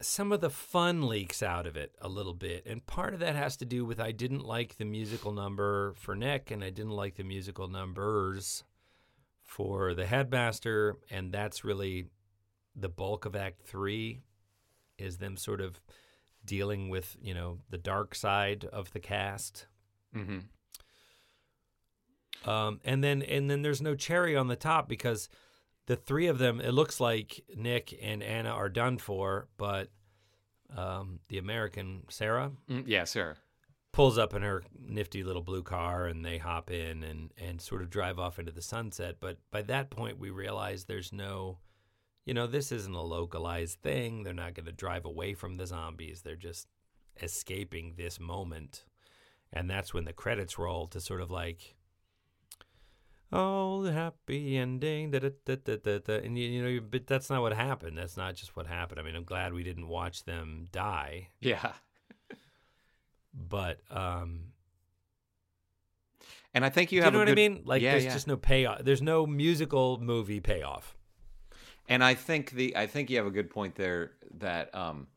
[0.00, 2.66] some of the fun leaks out of it a little bit.
[2.66, 6.14] And part of that has to do with I didn't like the musical number for
[6.14, 8.64] Nick and I didn't like the musical numbers
[9.42, 10.96] for the headmaster.
[11.10, 12.06] And that's really
[12.74, 14.20] the bulk of Act Three
[14.98, 15.80] is them sort of
[16.44, 19.66] dealing with, you know, the dark side of the cast.
[20.12, 20.38] hmm
[22.44, 25.28] Um, and then and then there's no cherry on the top because
[25.86, 29.90] the three of them, it looks like Nick and Anna are done for, but
[30.76, 33.36] um, the American Sarah Mm, yeah, Sarah.
[33.92, 37.82] pulls up in her nifty little blue car and they hop in and and sort
[37.82, 39.16] of drive off into the sunset.
[39.20, 41.58] But by that point, we realize there's no,
[42.24, 44.22] you know, this isn't a localized thing.
[44.24, 46.22] They're not going to drive away from the zombies.
[46.22, 46.66] They're just
[47.22, 48.84] escaping this moment,
[49.52, 51.76] and that's when the credits roll to sort of like.
[53.32, 56.14] Oh, the happy ending, da, da, da, da, da, da.
[56.18, 57.98] and you, you know, but that's not what happened.
[57.98, 59.00] That's not just what happened.
[59.00, 61.72] I mean, I'm glad we didn't watch them die, Yeah.
[63.34, 64.52] but um,
[66.54, 67.62] And I think you Do you have know a what good, I mean?
[67.64, 68.12] Like, yeah, there's yeah.
[68.12, 68.84] just no payoff.
[68.84, 70.96] There's no musical movie payoff.
[71.88, 75.08] And I think the I think you have a good point there that um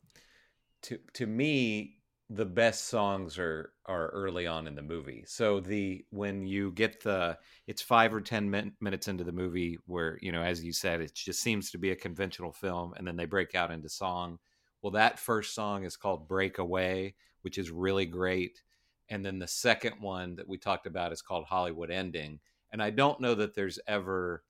[0.82, 1.97] to to me
[2.30, 5.24] the best songs are are early on in the movie.
[5.26, 9.78] So the when you get the it's 5 or 10 min, minutes into the movie
[9.86, 13.06] where you know as you said it just seems to be a conventional film and
[13.06, 14.38] then they break out into song.
[14.82, 18.62] Well that first song is called Breakaway, which is really great.
[19.08, 22.40] And then the second one that we talked about is called Hollywood Ending.
[22.70, 24.44] And I don't know that there's ever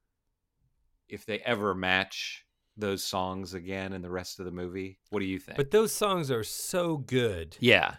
[1.08, 2.44] if they ever match
[2.78, 4.98] those songs again in the rest of the movie.
[5.10, 5.56] What do you think?
[5.56, 7.56] But those songs are so good.
[7.60, 7.96] yeah,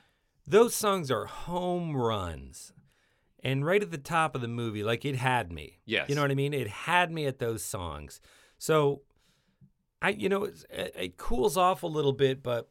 [0.48, 2.74] Those songs are home runs.
[3.44, 5.80] And right at the top of the movie, like it had me.
[5.86, 6.10] Yes.
[6.10, 6.54] You know what I mean?
[6.54, 8.20] It had me at those songs.
[8.58, 9.04] So
[10.02, 12.70] I, you know, it, it cools off a little bit, but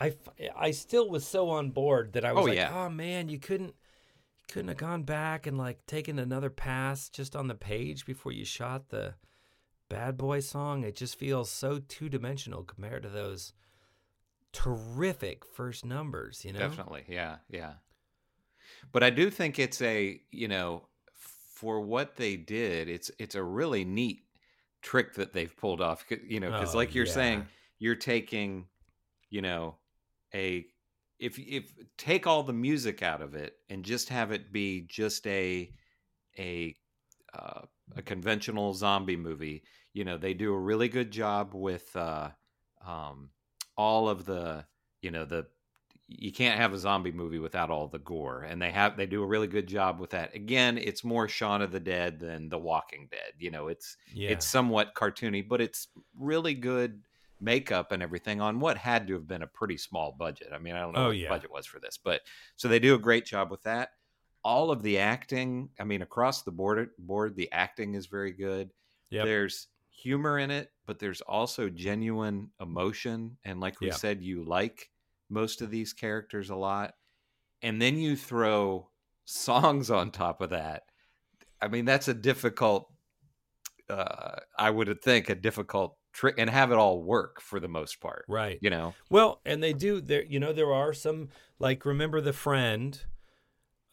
[0.00, 0.12] I
[0.58, 2.72] I still was so on board that I was Oh, like, yeah.
[2.74, 7.34] oh man, you couldn't you couldn't have gone back and like taken another pass just
[7.34, 9.14] on the page before you shot the
[9.88, 10.84] bad boy song.
[10.84, 13.52] It just feels so two dimensional compared to those
[14.52, 16.58] terrific first numbers, you know?
[16.60, 17.74] Definitely, yeah, yeah.
[18.92, 23.42] But I do think it's a you know for what they did, it's it's a
[23.42, 24.22] really neat
[24.82, 27.12] trick that they've pulled off, You know, because Oh, like you're yeah.
[27.12, 27.46] saying,
[27.78, 28.68] you're taking
[29.30, 29.76] you know
[30.34, 30.66] a
[31.18, 35.26] if if take all the music out of it and just have it be just
[35.26, 35.72] a
[36.38, 36.76] a
[37.34, 37.62] uh,
[37.94, 39.62] a conventional zombie movie.
[39.92, 42.30] You know, they do a really good job with uh,
[42.84, 43.30] um,
[43.76, 44.64] all of the
[45.02, 45.46] you know the
[46.08, 49.22] you can't have a zombie movie without all the gore and they have they do
[49.22, 52.58] a really good job with that again it's more Shaun of the Dead than The
[52.58, 54.30] Walking Dead you know it's Yeah.
[54.30, 57.02] it's somewhat cartoony but it's really good
[57.40, 60.74] makeup and everything on what had to have been a pretty small budget I mean
[60.74, 61.28] I don't know Oh, what yeah.
[61.28, 62.20] the budget was for this but
[62.54, 63.90] so they do a great job with that
[64.46, 68.70] all of the acting I mean across the board board the acting is very good
[69.10, 69.24] Yep.
[69.24, 73.38] there's humor in it, but there's also genuine emotion.
[73.44, 73.94] And like we Yeah.
[73.94, 74.90] said, you like
[75.30, 76.94] most of these characters a lot.
[77.62, 78.90] And then you throw
[79.24, 80.82] songs on top of that.
[81.62, 82.92] I mean, that's a difficult,
[83.88, 88.00] uh, I would think, a difficult trick and have it all work for the most
[88.00, 88.24] part.
[88.28, 88.58] Right.
[88.60, 88.94] You know?
[89.10, 91.28] Well, and they do there you know there are some
[91.58, 93.04] like remember the friend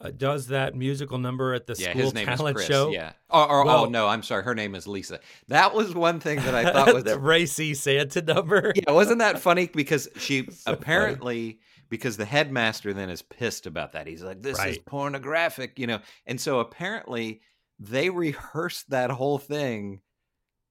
[0.01, 2.67] uh, does that musical number at the Yeah, school his name is talent Chris.
[2.67, 2.91] show.
[2.91, 3.13] Yeah.
[3.29, 4.43] Or, or Well- oh no, I'm sorry.
[4.43, 5.19] Her name is Lisa.
[5.47, 8.73] That was one thing that I thought was the racy Santa number.
[8.75, 9.67] yeah, wasn't that funny?
[9.67, 10.77] Because she So funny.
[10.77, 14.08] apparently because the headmaster then is pissed about that.
[14.08, 15.99] He's like, "This is pornographic," you know.
[16.25, 17.41] And so apparently
[17.79, 20.01] they rehearsed that whole thing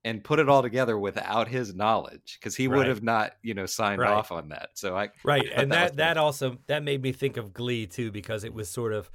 [0.05, 3.65] and put it all together without his knowledge because he would have not, you know,
[3.65, 4.11] signed Right.
[4.11, 4.69] off on that.
[4.73, 7.87] So I Right, I and was that that also that made me think of Glee
[7.87, 9.09] too because it was sort of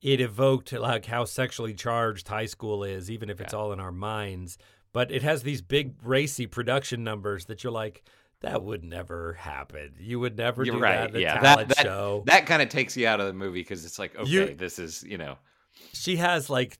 [0.00, 3.58] it evoked like how sexually charged high school is, even if it's Yeah.
[3.58, 4.58] all in our minds.
[4.92, 8.04] But it has these big racy production numbers that you're like,
[8.40, 9.94] that would never happen.
[9.98, 11.10] You would never You're do right.
[11.10, 12.22] that yeah, talent that that, show.
[12.26, 14.78] that kind of takes you out of the movie because it's like, okay, You- this
[14.78, 15.38] is you know,
[15.94, 16.78] she has like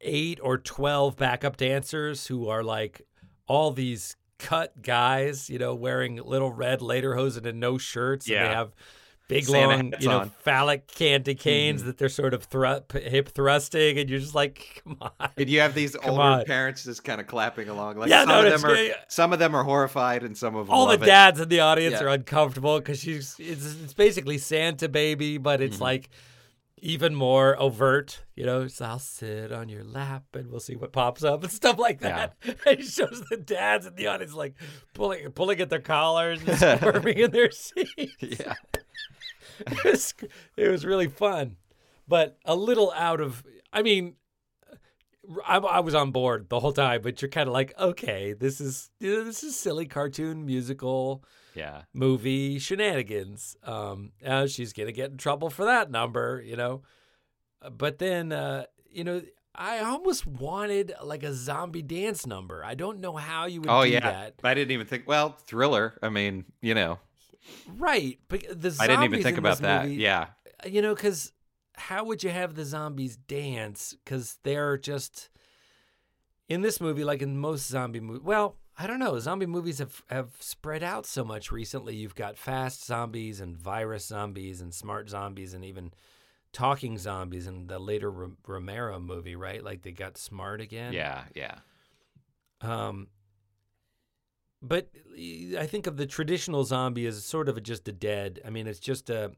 [0.00, 3.02] eight or 12 backup dancers who are like
[3.46, 8.26] all these cut guys, you know, wearing little red lederhosen and no shirts.
[8.28, 8.72] And they have
[9.26, 10.30] big, Santa long, you know, on.
[10.30, 11.86] phallic candy canes Mhm.
[11.86, 13.98] that they're sort of thru- hip thrusting.
[13.98, 15.10] And you're just like, come on.
[15.36, 16.44] and you have these Come older on.
[16.44, 17.96] parents just kind of clapping along.
[17.98, 18.94] Like Yeah, some no, of them are yeah, yeah.
[19.08, 21.06] some of them are horrified and some of them All the love it.
[21.06, 22.04] dads in the audience Yeah.
[22.04, 25.80] are uncomfortable because she's it's, it's basically Santa baby, but it's Mhm.
[25.80, 26.10] like
[26.82, 28.24] even more overt.
[28.34, 31.52] You know, so I'll sit on your lap and we'll see what pops up and
[31.52, 32.34] stuff like that.
[32.44, 34.54] And it shows the dads in the audience like
[34.94, 38.14] pulling pulling at their collars and squirming in their seats.
[38.20, 38.54] Yeah.
[39.60, 40.14] It was,
[40.56, 41.56] it was really fun,
[42.06, 43.42] but a little out of.
[43.72, 44.14] I mean,
[45.44, 48.60] I, I was on board the whole time, but you're kind of like, okay, this
[48.60, 51.24] is this is silly cartoon musical
[51.58, 51.82] Yeah.
[51.92, 53.56] movie shenanigans.
[53.62, 56.82] Um, uh, she's gonna get in trouble for that number, you know.
[57.60, 59.22] Uh, But then, uh, you know,
[59.54, 62.64] I almost wanted like a zombie dance number.
[62.64, 64.00] I don't know how you would Oh do yeah.
[64.00, 65.08] that, I didn't even think.
[65.08, 65.98] Well, thriller.
[66.02, 66.98] I mean, you know,
[67.76, 68.18] right?
[68.28, 69.84] But the zombies I didn't even think about that.
[69.86, 70.28] movie- Yeah.
[70.64, 71.32] you know, because
[71.74, 73.94] how would you have the zombies dance?
[74.04, 75.28] Because they're just
[76.48, 78.22] in this movie, like in most zombie movies.
[78.22, 79.18] Well, I don't know.
[79.18, 81.96] Zombie movies have have spread out so much recently.
[81.96, 85.92] You've got fast zombies and virus zombies and smart zombies and even
[86.52, 89.62] talking zombies in the later Rom- Romero movie, right?
[89.64, 90.92] Like they got smart again.
[90.92, 91.24] Yeah.
[91.34, 91.56] Yeah.
[92.60, 93.08] Um,
[94.62, 94.88] but
[95.58, 98.40] I think of the traditional zombie as sort of just a dead.
[98.46, 99.32] I mean, it's just a,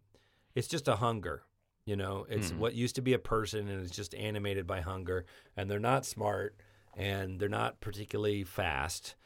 [0.55, 1.42] it's just a hunger.
[1.87, 2.59] You know, it's Mhm.
[2.59, 5.24] what used to be a person, and it's just animated by hunger.
[5.57, 6.57] And they're not smart,
[6.96, 9.16] and they're not particularly fast,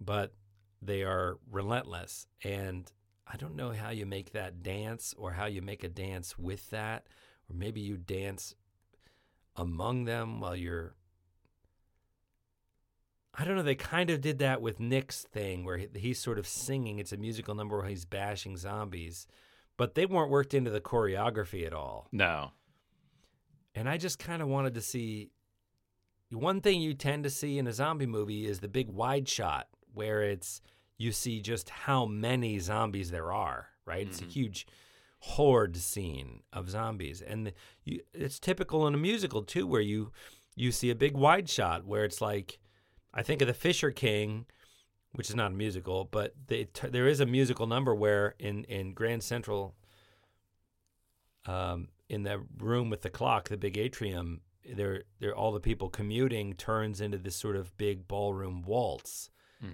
[0.00, 0.32] but
[0.80, 2.26] they are relentless.
[2.44, 2.90] And
[3.26, 6.70] I don't know how you make that dance, or how you make a dance with
[6.70, 7.06] that,
[7.48, 8.54] or maybe you dance
[9.56, 10.94] among them while you're
[13.34, 13.62] I don't know.
[13.62, 16.98] They kind of did that with Nick's thing, where he, he's sort of singing.
[16.98, 19.26] It's a musical number where he's bashing zombies,
[19.78, 22.08] but they weren't worked into the choreography at all.
[22.12, 22.50] No.
[23.74, 25.30] And I just kind of wanted to see.
[26.30, 29.68] One thing you tend to see in a zombie movie is the big wide shot,
[29.94, 30.60] where it's
[30.98, 33.68] you see just how many zombies there are.
[33.84, 34.06] Right?
[34.06, 34.30] It's a Mhm.
[34.32, 34.66] huge
[35.20, 37.52] horde scene of zombies, and
[37.84, 40.12] you, it's typical in a musical too, where you
[40.54, 42.58] you see a big wide shot where it's like
[43.14, 44.46] I think of the Fisher King,
[45.12, 48.64] which is not a musical, but they, t- there is a musical number where in
[48.64, 49.74] in Grand Central,
[51.46, 55.88] um, in the room with the clock, the big atrium, there there all the people
[55.88, 59.30] commuting turns into this sort of big ballroom waltz.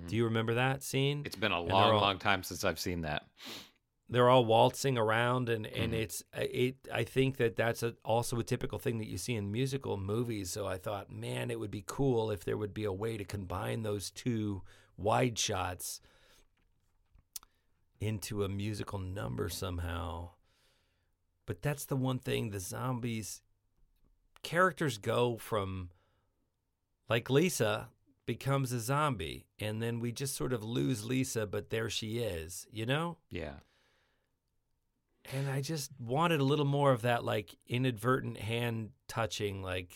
[0.07, 1.22] Do you remember that scene?
[1.24, 3.24] It's been a long, all- long time since I've seen that.
[4.11, 5.97] they're all waltzing around and and Mhm.
[6.03, 9.34] it's uh, it i think that that's a, also a typical thing that you see
[9.34, 12.84] in musical movies so i thought man it would be cool if there would be
[12.84, 14.62] a way to combine those two
[14.97, 16.01] wide shots
[18.01, 20.30] into a musical number somehow
[21.45, 23.43] but that's the one thing the zombies
[24.43, 25.91] characters go from
[27.11, 27.89] like lisa
[28.29, 32.66] becomes a zombie and then we just sort of lose lisa but there she is
[32.70, 33.55] you know Yeah.
[35.33, 39.62] and I just wanted a little more of that, like inadvertent hand touching.
[39.62, 39.91] Like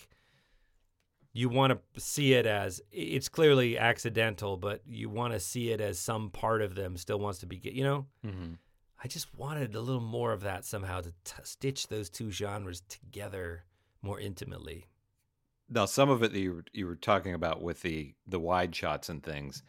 [1.33, 5.81] you want to see it as it's clearly accidental, but you want to see it
[5.81, 8.07] as some part of them still wants to be, you know.
[8.27, 8.53] Mm-hmm.
[9.03, 12.83] I just wanted a little more of that somehow to t- stitch those two genres
[12.89, 13.65] together
[14.03, 14.87] more intimately.
[15.73, 18.75] Now, some of it that you were, you were talking about with the the wide
[18.75, 19.63] shots and things,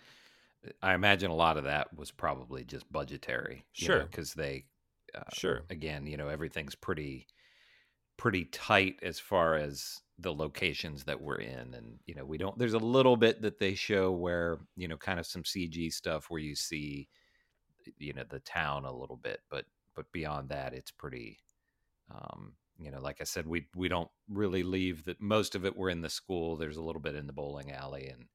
[0.81, 3.65] I imagine a lot of that was probably just budgetary.
[3.73, 4.03] Sure.
[4.05, 4.65] because they
[5.15, 5.63] uh, Sure.
[5.69, 7.27] again, you know, everything's pretty
[8.17, 12.57] pretty tight as far as the locations that we're in and you know we don't
[12.59, 16.29] there's a little bit that they show where you know kind of some cg stuff
[16.29, 17.09] where you see
[17.97, 21.39] you know the town a little bit but but beyond that it's pretty
[22.11, 25.75] um you know like i said we we don't really leave that most of it
[25.77, 28.25] we're in the school there's a little bit in the bowling alley and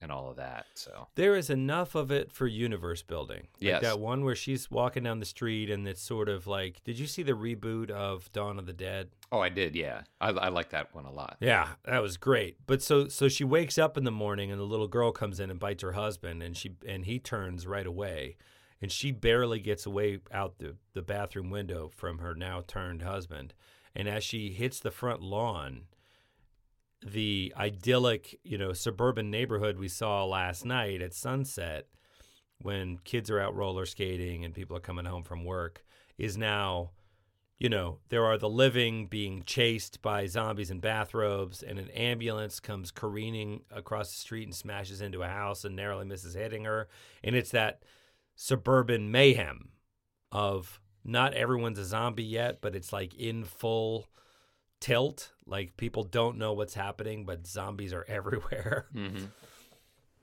[0.00, 3.46] and all of that so There is enough of it for universe building.
[3.54, 3.82] Like Yes.
[3.82, 7.06] that one where she's walking down the street and it's sort of like, did you
[7.06, 9.08] see the reboot of Dawn of the Dead?
[9.32, 12.58] oh i did yeah i, I like that one a lot Yeah, that was great.
[12.66, 15.48] But so so she wakes up in the morning and the little girl comes in
[15.50, 18.36] and bites her husband and she and he turns right away.
[18.82, 23.54] And she barely gets away out the, the bathroom window from her now turned husband.
[23.94, 25.82] And as she hits the front lawn,
[27.04, 31.86] the idyllic, you know, suburban neighborhood we saw last night at sunset
[32.58, 35.84] when kids are out roller skating and people are coming home from work
[36.18, 36.90] is now
[37.58, 42.58] you know, there are the living being chased by zombies in bathrobes, and an ambulance
[42.58, 46.88] comes careening across the street and smashes into a house and narrowly misses hitting her.
[47.22, 47.82] And it's that
[48.34, 49.70] suburban mayhem
[50.32, 54.08] of not everyone's a zombie yet, but it's like in full
[54.80, 55.32] tilt.
[55.46, 58.86] Like people don't know what's happening, but zombies are everywhere.
[58.94, 59.26] mm-hmm.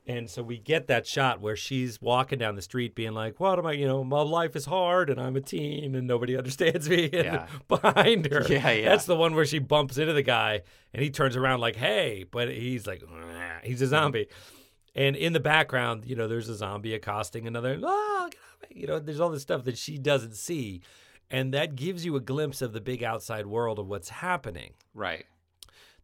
[0.07, 3.59] And so we get that shot where she's walking down the street being like, What
[3.59, 6.89] am I, you know, my life is hard and I'm a teen and nobody understands
[6.89, 7.05] me.
[7.05, 7.47] And Yeah.
[7.67, 8.43] behind her.
[8.49, 8.89] Yeah, yeah.
[8.89, 12.25] That's the one where she bumps into the guy and he turns around like, Hey,
[12.29, 13.03] but he's like,
[13.63, 14.27] he's a zombie.
[14.93, 18.81] And in the background, you know, there's a zombie accosting another, oh, get off me.
[18.81, 20.81] you know, there's all this stuff that she doesn't see.
[21.29, 24.73] And that gives you a glimpse of the big outside world of what's happening.
[24.93, 25.25] Right.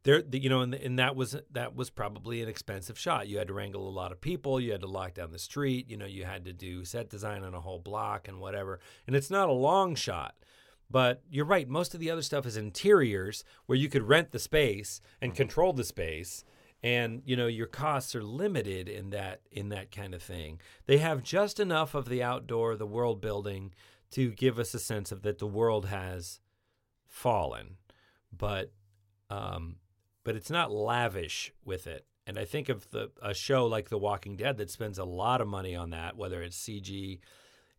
[0.03, 3.27] There the- you know and, and that was that was probably an expensive shot.
[3.27, 4.57] You had to wrangle a lot of people.
[4.57, 5.89] You had to lock down the street.
[5.89, 8.79] You know you had to do set design on a whole block and whatever.
[9.05, 10.35] And it's not a long shot.
[10.89, 11.67] But you're right.
[11.67, 15.73] Most of the other stuff is interiors where you could rent the space and control
[15.73, 16.45] the space
[16.83, 20.97] and you know your costs are limited in that in that kind of thing they
[20.97, 23.73] have just enough of the outdoor the world building
[24.11, 26.39] to give us a sense of that the world has
[27.07, 27.77] fallen
[28.31, 28.71] but
[29.29, 29.77] um,
[30.23, 32.05] but it's not lavish with it.
[32.25, 35.39] And I think of the a show like The Walking Dead that spends a lot
[35.39, 37.19] of money on that, whether it's CG,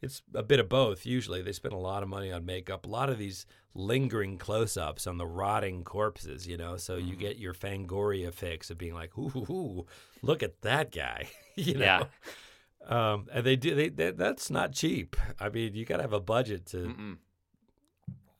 [0.01, 1.05] it's a bit of both.
[1.05, 2.87] Usually, they spend a lot of money on makeup.
[2.87, 6.77] A lot of these lingering close-ups on the rotting corpses, you know.
[6.77, 9.87] So you get your Fangoria fix of being like, "Ooh, ooh, ooh,
[10.23, 11.85] look at that guy," you know.
[11.85, 12.05] Yeah.
[12.87, 13.75] Um, and they do.
[13.75, 15.17] They, they that's not cheap.
[15.41, 17.17] I mean, you got to have a budget to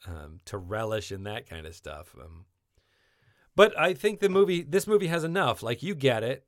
[0.07, 2.15] um, to relish in that kind of stuff.
[2.21, 2.45] Um,
[3.55, 5.63] but I think the movie, this movie has enough.
[5.63, 6.45] Like you get it.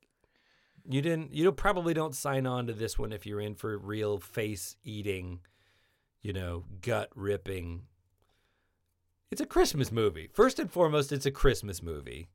[0.92, 1.32] You didn't.
[1.32, 5.40] You probably don't sign on to this one if you're in for real face eating,
[6.20, 7.82] you know, gut ripping.
[9.30, 10.28] It's a Christmas movie.
[10.32, 12.28] First and foremost, it's a Christmas movie.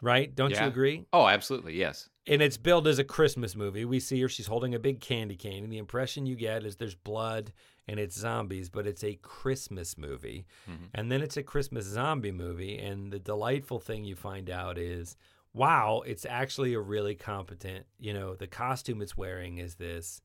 [0.00, 0.34] Right?
[0.34, 0.62] Don't Yeah.
[0.64, 1.06] you agree?
[1.12, 3.84] oh absolutely yes and it's billed as a Christmas movie.
[3.84, 6.76] We see her; she's holding a big candy cane, and the impression you get is
[6.76, 7.52] there's blood
[7.86, 10.88] and it's zombies, but it's a Christmas movie, Mhm.
[10.94, 12.78] and then it's a Christmas zombie movie.
[12.78, 15.16] And the delightful thing you find out is,
[15.54, 17.86] wow, it's actually a really competent.
[17.98, 20.20] You know, the costume it's wearing is this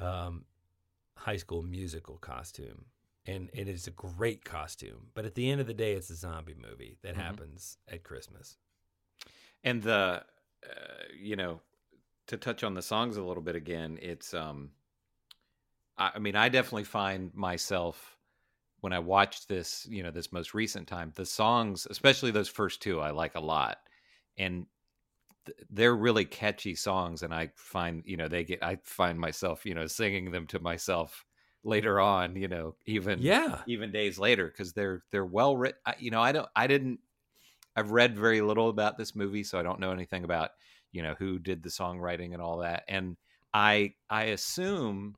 [0.00, 0.44] um,
[1.16, 2.84] high school musical costume.
[3.26, 6.14] And it is a great costume, but at the end of the day, it's a
[6.14, 7.18] zombie movie that Mhm.
[7.20, 8.56] happens at Christmas.
[9.64, 10.24] and the
[10.64, 11.60] uh, you know
[12.28, 14.70] to touch on the songs a little bit again, it's um,
[15.96, 18.16] I, I mean, I definitely find myself
[18.80, 22.80] when I watched this, you know, this most recent time, the songs, especially those first
[22.80, 23.78] two, I like a lot,
[24.38, 24.66] and
[25.46, 29.66] th- they're really catchy songs, and I find, you know, they get, I find myself,
[29.66, 31.26] you know, singing them to myself
[31.64, 33.64] later on, you know, even Yeah.
[33.66, 35.80] even days later because they're they're well written.
[35.98, 37.00] You know, I don't, I didn't,
[37.76, 40.50] I've read very little about this movie, so I don't know anything about,
[40.92, 43.16] you know, who did the songwriting and all that, and
[43.54, 45.16] I I assume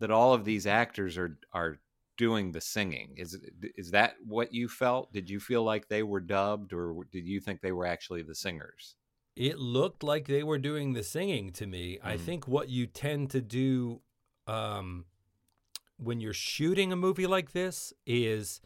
[0.00, 1.80] that all of these actors are are
[2.22, 3.14] doing the singing.
[3.16, 3.36] Is
[3.76, 5.12] is that what you felt?
[5.12, 8.34] Did you feel like they were dubbed, or did you think they were actually the
[8.34, 8.94] singers?
[9.34, 11.98] It looked like they were doing the singing to me.
[12.02, 12.20] I Mhm.
[12.20, 14.02] think what you tend to do
[14.46, 15.06] um,
[15.96, 18.60] when you're shooting a movie like this is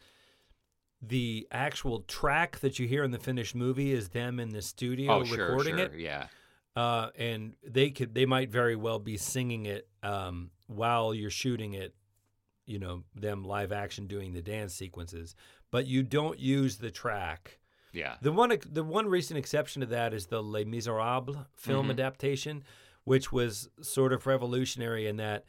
[1.01, 5.13] the actual track that you hear in the finished movie is them in the studio
[5.13, 5.99] oh, sure, recording sure, it.
[5.99, 6.27] yeah,
[6.75, 11.73] uh, and they could they might very well be singing it um, while you're shooting
[11.73, 11.93] it
[12.67, 15.35] you know them live action doing the dance sequences
[15.71, 17.59] but you don't use the track.
[17.93, 21.91] Yeah, the one the one recent exception to that is the Les Miserables film Mhm.
[21.91, 22.63] adaptation
[23.05, 25.45] which was sort of revolutionary in that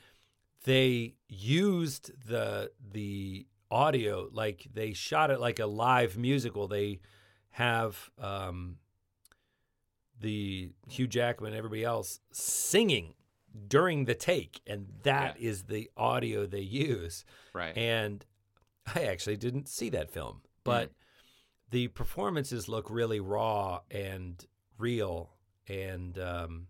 [0.65, 6.67] they used the the audio like they shot it like a live musical.
[6.69, 7.01] They
[7.51, 8.79] have um
[10.21, 13.15] the Hugh Jackman and everybody else singing
[13.67, 18.25] during the take and that is the audio they use right, and
[18.95, 20.91] I actually didn't see that film, but
[21.71, 24.45] the performances look really raw and
[24.79, 25.31] real,
[25.69, 26.67] and um,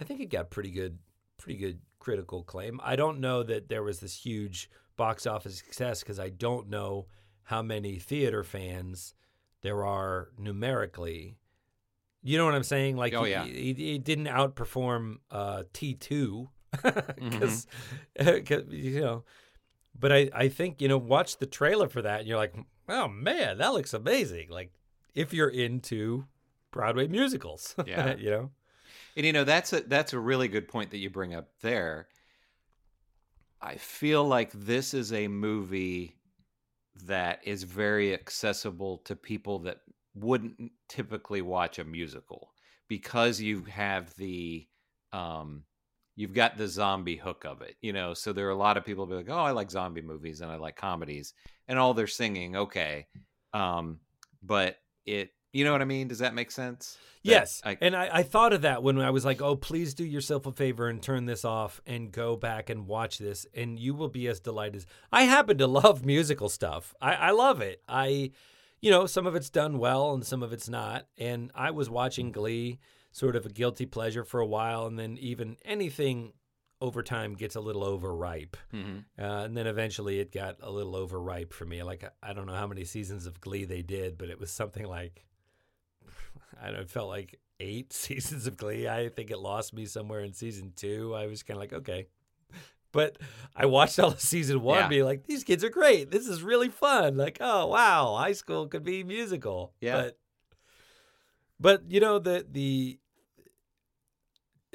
[0.00, 0.98] I think it got pretty good,
[1.38, 2.80] pretty good critical acclaim.
[2.82, 7.06] I don't know that there was this huge box office success because I don't know
[7.44, 9.14] how many theater fans
[9.62, 11.36] there are numerically.
[12.26, 12.96] You know what I'm saying?
[12.96, 13.44] Like, Oh, yeah.
[13.44, 17.30] he, he didn't outperform uh, T2 Mm-hmm.
[17.30, 17.66] because,
[18.70, 19.24] you know,
[19.98, 22.54] but I, I think, you know, watch the trailer for that and you're like,
[22.88, 24.50] oh man, that looks amazing.
[24.50, 24.72] Like,
[25.14, 26.26] if you're into
[26.72, 28.16] Broadway musicals, Yeah.
[28.16, 28.50] you know?
[29.16, 32.08] And you know that's a that's a really good point that you bring up there.
[33.62, 36.16] I feel like this is a movie
[37.06, 39.80] that is very accessible to people that
[40.16, 42.52] wouldn't typically watch a musical
[42.88, 44.66] because you have the
[45.12, 45.62] um
[46.14, 48.14] you've got the zombie hook of it, you know.
[48.14, 50.50] So there are a lot of people be like, "Oh, I like zombie movies and
[50.50, 51.34] I like comedies."
[51.68, 53.06] And all they're singing, okay.
[53.52, 54.00] Um
[54.42, 56.08] but it you know what I mean?
[56.08, 56.98] Does that make sense?
[57.24, 57.62] That Yes.
[57.64, 60.44] I, and I, I thought of that when I was like, oh, please do yourself
[60.44, 64.10] a favor and turn this off and go back and watch this, and you will
[64.10, 66.94] be as delighted as I happen to love musical stuff.
[67.00, 67.82] I, I love it.
[67.88, 68.32] I,
[68.86, 71.08] you know, some of it's done well and some of it's not.
[71.18, 72.78] And I was watching Glee,
[73.10, 76.34] sort of a guilty pleasure for a while, and then even anything
[76.80, 78.56] over time gets a little overripe.
[78.72, 79.04] Mhm.
[79.18, 81.82] Uh, and then eventually it got a little overripe for me.
[81.82, 84.86] Like, I don't know how many seasons of Glee they did, but it was something
[84.86, 85.26] like,
[86.62, 88.86] I don't know, it felt like eight seasons of Glee.
[88.86, 91.12] I think it lost me somewhere in season two.
[91.12, 92.06] I was kind of like, okay.
[92.92, 93.18] But
[93.54, 94.88] I watched all of season one Yeah.
[94.88, 96.10] being like, these kids are great.
[96.10, 97.16] This is really fun.
[97.16, 99.72] Like, oh, wow, high school could be musical.
[99.80, 99.96] Yeah.
[100.02, 100.18] But,
[101.60, 102.98] but you know, the, the,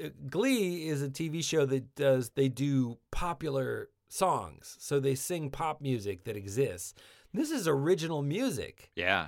[0.04, 4.76] uh, Glee is a TV show that does they do popular songs.
[4.80, 6.94] So they sing pop music that exists.
[7.34, 8.92] This is original music.
[8.96, 9.28] yeah.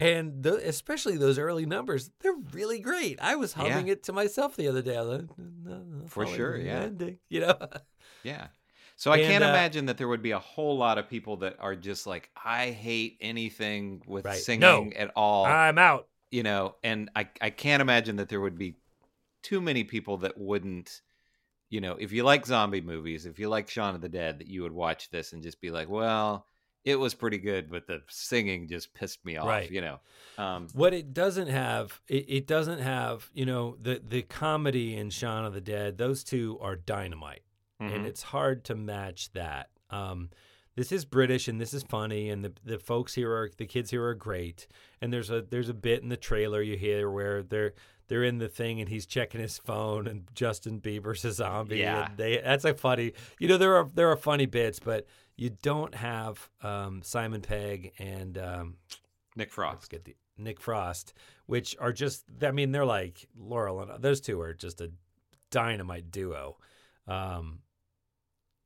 [0.00, 3.20] And the, especially those early numbers, they're really great.
[3.22, 3.92] I was humming Yeah.
[3.92, 4.98] it to myself the other day.
[5.00, 6.80] Like, "No, no, For sure, yeah.
[6.80, 7.56] ending," You know,
[8.24, 8.48] Yeah.
[8.96, 11.38] So I And, can't uh, imagine that there would be a whole lot of people
[11.38, 14.38] that are just like, I hate anything with Right.
[14.38, 14.90] singing No.
[14.96, 15.46] at all.
[15.46, 16.08] I'm out.
[16.30, 18.76] you know, and I, I can't imagine that there would be
[19.42, 21.00] too many people that wouldn't,
[21.70, 24.46] you know, if you like zombie movies, if you like Shaun of the Dead, that
[24.48, 26.46] you would watch this and just be like, well,
[26.84, 29.70] it was pretty good, but the singing just pissed me off, Right.
[29.70, 30.00] you know.
[30.38, 35.10] Um, What it doesn't have, it, it doesn't have, you know, the the comedy in
[35.10, 35.98] Shaun of the Dead.
[35.98, 37.42] Those two are dynamite.
[37.80, 38.06] And mhm.
[38.06, 39.70] it's hard to match that.
[39.90, 40.30] Um,
[40.76, 43.90] this is British and this is funny, and the the folks here are the kids
[43.90, 44.66] here are great.
[45.00, 47.74] And there's a there's a bit in the trailer you hear where they're
[48.08, 51.78] they're in the thing and he's checking his phone and Justin Bieber's a zombie.
[51.78, 52.06] Yeah.
[52.06, 53.12] and they that's a funny.
[53.38, 55.06] You know there are there are funny bits, but
[55.36, 58.76] you don't have um, Simon Pegg and um,
[59.36, 59.90] Nick Frost.
[59.90, 61.14] get the Nick Frost,
[61.46, 64.90] which are just I mean they're like Laurel and those two are just a
[65.50, 66.56] dynamite duo.
[67.06, 67.60] Um,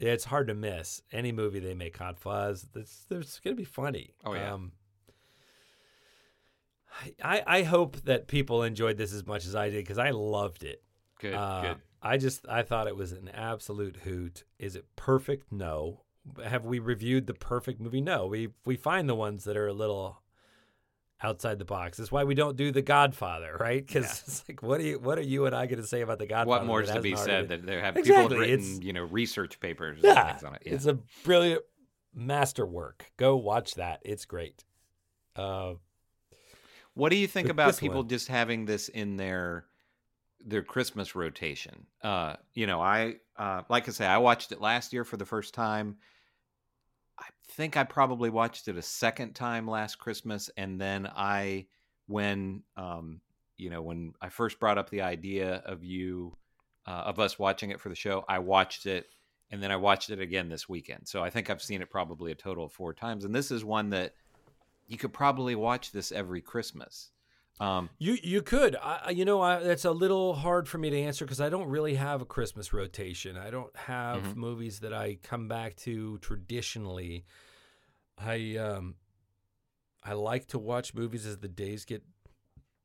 [0.00, 1.96] it's hard to miss any movie they make.
[1.98, 4.14] Hot Fuzz, it's, it's going to be funny.
[4.24, 4.52] Oh, yeah.
[4.54, 4.72] Um,
[7.22, 10.64] I I hope that people enjoyed this as much as I did because I loved
[10.64, 10.82] it.
[11.20, 11.76] Good, Uh, good.
[12.02, 14.44] I just I thought it was an absolute hoot.
[14.58, 15.52] Is it perfect?
[15.52, 16.02] No.
[16.44, 18.00] Have we reviewed the perfect movie?
[18.00, 18.26] No.
[18.26, 20.22] We we find the ones that are a little
[21.22, 21.98] outside the box.
[21.98, 23.84] That's why we don't do The Godfather, right?
[23.86, 24.10] Because Yeah.
[24.26, 26.26] it's like, what are you what are you and I going to say about The
[26.26, 26.48] Godfather?
[26.48, 27.48] What more is to be said?
[27.48, 30.44] That there have Exactly, people have written, it's- you know, research papers and Yeah, things
[30.44, 30.62] on it.
[30.64, 30.74] Yeah.
[30.74, 31.62] it's a brilliant
[32.14, 33.10] masterwork.
[33.16, 34.00] Go watch that.
[34.04, 34.64] It's great.
[35.36, 35.74] Uh,
[36.94, 39.66] What do you think about people one- just having this in their
[40.44, 41.86] their Christmas rotation?
[42.02, 45.24] Uh, you know, I uh, like I say, I watched it last year for the
[45.26, 45.96] first time.
[47.18, 51.66] I think I probably watched it a second time last Christmas, and then I,
[52.06, 53.20] when um,
[53.56, 56.36] you know, when I first brought up the idea of you,
[56.86, 59.06] uh, of us watching it for the show, I watched it,
[59.50, 61.08] and then I watched it again this weekend.
[61.08, 63.64] So I think I've seen it probably a total of four times, and this is
[63.64, 64.14] one that
[64.86, 67.10] you could probably watch this every Christmas.
[67.60, 68.76] Um, You you could.
[68.76, 71.68] I, you know, I, that's a little hard for me to answer because I don't
[71.68, 73.36] really have a Christmas rotation.
[73.36, 74.36] I don't have Mhm.
[74.36, 77.24] movies that I come back to traditionally.
[78.16, 78.94] I um,
[80.02, 82.02] I like to watch movies as the days get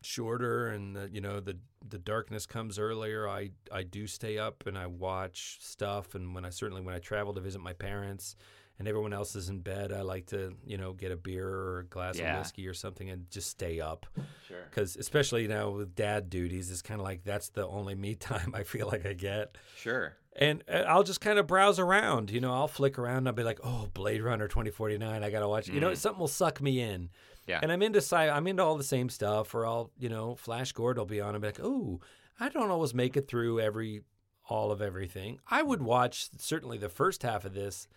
[0.02, 1.58] shorter and the, you know the
[1.88, 3.28] the darkness comes earlier.
[3.30, 6.16] I I do stay up and I watch stuff.
[6.16, 8.36] And when I certainly when I travel to visit my parents.
[8.80, 9.94] And everyone else is in bed.
[9.94, 12.34] I like to, you know, get a beer or a glass Yeah.
[12.34, 14.06] of whiskey or something and just stay up
[14.48, 14.66] sure.
[14.70, 18.52] because especially now with dad duties it's kind of like that's the only me time
[18.56, 20.16] i feel like i get Sure.
[20.36, 23.44] and i'll just kind of browse around you know i'll flick around and i'll be
[23.44, 25.76] like oh blade runner 2049 i gotta watch it.
[25.76, 25.98] you know Mm.
[25.98, 27.10] something will suck me in
[27.48, 27.60] Yeah.
[27.62, 30.72] and i'm into sci i'm into all the same stuff or i'll you know flash
[30.72, 32.02] gordon will be on and be like oh
[32.40, 34.02] i don't always make it through every
[34.50, 37.88] all of everything i would watch certainly the first half of this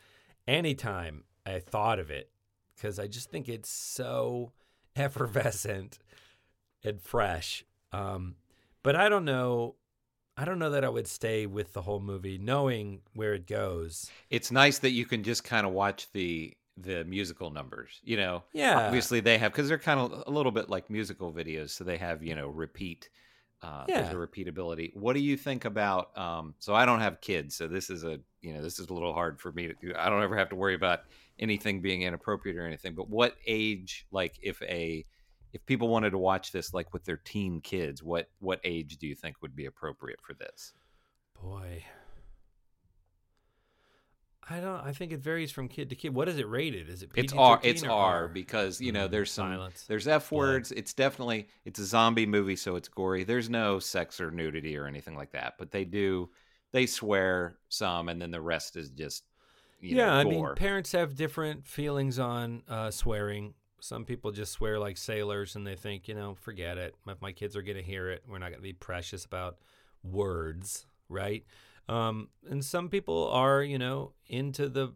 [0.47, 2.30] anytime i thought of it
[2.74, 4.53] because i just think it's so
[4.97, 5.99] effervescent
[6.86, 7.64] and fresh.
[7.92, 8.36] Um,
[8.82, 9.74] but I don't know.
[10.38, 14.11] I don't know that I would stay with the whole movie, knowing where it goes.
[14.28, 18.01] It's nice that you can just kind of watch the the musical numbers.
[18.05, 21.32] You know, Yeah, obviously they have because they're kind of a little bit like musical
[21.32, 23.09] videos, so they have you know repeat.
[23.62, 24.12] Uh, There's Yeah.
[24.12, 24.94] a repeatability.
[24.94, 26.16] What do you think about?
[26.16, 28.92] Um, so I don't have kids, so this is a you know this is a
[28.94, 29.74] little hard for me to.
[29.74, 29.92] do.
[29.98, 31.00] I don't ever have to worry about
[31.38, 32.94] anything being inappropriate or anything.
[32.94, 35.04] But what age, like if a
[35.52, 39.07] if people wanted to watch this like with their teen kids, what what age do
[39.07, 40.72] you think would be appropriate for this?
[41.42, 41.82] boy.
[44.49, 44.80] I don't.
[44.80, 46.14] I think it varies from kid to kid.
[46.14, 46.88] What is it rated?
[46.88, 47.61] Is it PG It's R.
[47.62, 50.70] It's or R because you know Mm, there's some violence, there's F words.
[50.72, 53.24] It's definitely it's a zombie movie, so it's gory.
[53.24, 56.30] There's no sex or nudity or anything like that, but they do
[56.72, 59.24] they swear some, and then the rest is just
[59.80, 63.55] you yeah, know, I mean, parents have different feelings on uh, swearing.
[63.80, 66.94] Some people just swear like sailors, and they think, you know, forget it.
[67.07, 69.59] If my kids are going to hear it, we're not going to be precious about
[70.03, 71.44] words, right?
[71.89, 74.93] Um, and some people are, you know, into the.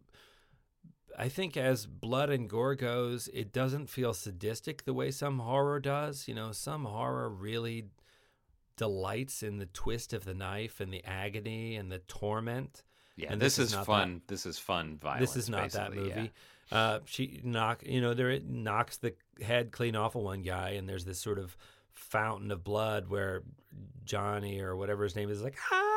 [1.18, 5.78] I think as blood and gore goes, it doesn't feel sadistic the way some horror
[5.78, 6.26] does.
[6.26, 7.86] You know, some horror really
[8.76, 12.82] delights in the twist of the knife and the agony and the torment.
[13.16, 14.22] yeah, and this, this is is, fun.
[14.26, 15.34] This is fun violence.
[15.34, 16.16] This is not that basically, yeah.
[16.16, 16.32] movie.
[16.72, 19.12] Uh, she knock, you know, there it knocks the
[19.42, 21.56] head clean off of one guy, and there's this sort of
[21.92, 23.42] fountain of blood where
[24.04, 25.89] Johnny or whatever his name is like ah,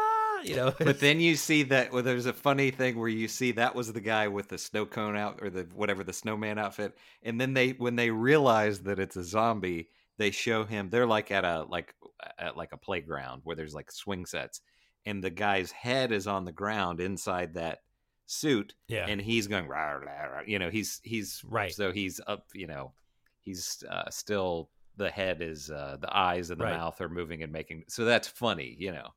[0.46, 0.74] you know.
[0.78, 3.92] But then you see that well, there's a funny thing where you see that was
[3.92, 7.54] the guy with the snow cone out or the whatever the snowman outfit, and then
[7.54, 11.64] they when they realize that it's a zombie, they show him they're like at a
[11.64, 11.96] like
[12.38, 14.62] at like a playground where there's like swing sets,
[15.06, 17.80] and the guy's head is on the ground inside that
[18.26, 21.72] suit, yeah, and he's going rah, rah, rah, you know he's he's Right.
[21.72, 22.94] so he's up you know
[23.42, 26.72] he's uh, still the head is uh, the eyes and the Right.
[26.72, 29.10] mouth are moving and making so that's funny you know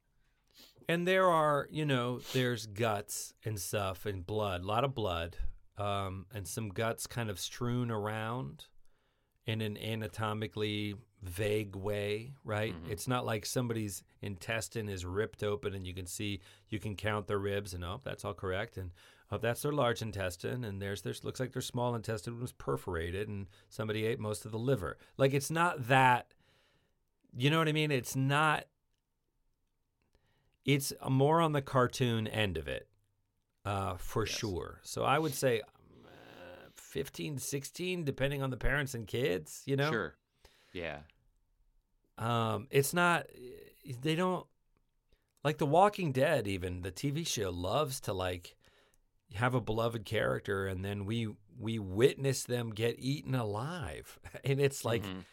[0.88, 5.36] and there are, you know, there's guts and stuff and blood, a lot of blood,
[5.78, 8.66] um, and some guts kind of strewn around
[9.46, 12.74] in an anatomically vague way, right?
[12.74, 12.90] Mhm.
[12.90, 17.26] It's not like somebody's intestine is ripped open and you can see, you can count
[17.26, 18.90] their ribs and oh, that's all correct, and
[19.30, 23.28] oh, that's their large intestine, and there's there's looks like their small intestine was perforated
[23.28, 24.98] and somebody ate most of the liver.
[25.16, 26.32] Like it's not that,
[27.36, 27.90] you know what I mean?
[27.90, 28.66] It's not
[30.66, 32.86] it's more on the cartoon end of it
[33.64, 34.36] uh, for Yes.
[34.36, 34.80] sure.
[34.82, 39.90] So i would say uh, 15 16 depending on the parents and kids you know?
[39.90, 40.16] Sure.
[40.72, 40.98] Yeah.
[42.18, 43.26] Um, it's not
[44.02, 44.46] they don't
[45.44, 48.56] like the walking dead even the tv show loves to like
[49.34, 54.18] have a beloved character and then we we witness them get eaten alive.
[54.44, 55.24] And it's like Mhm.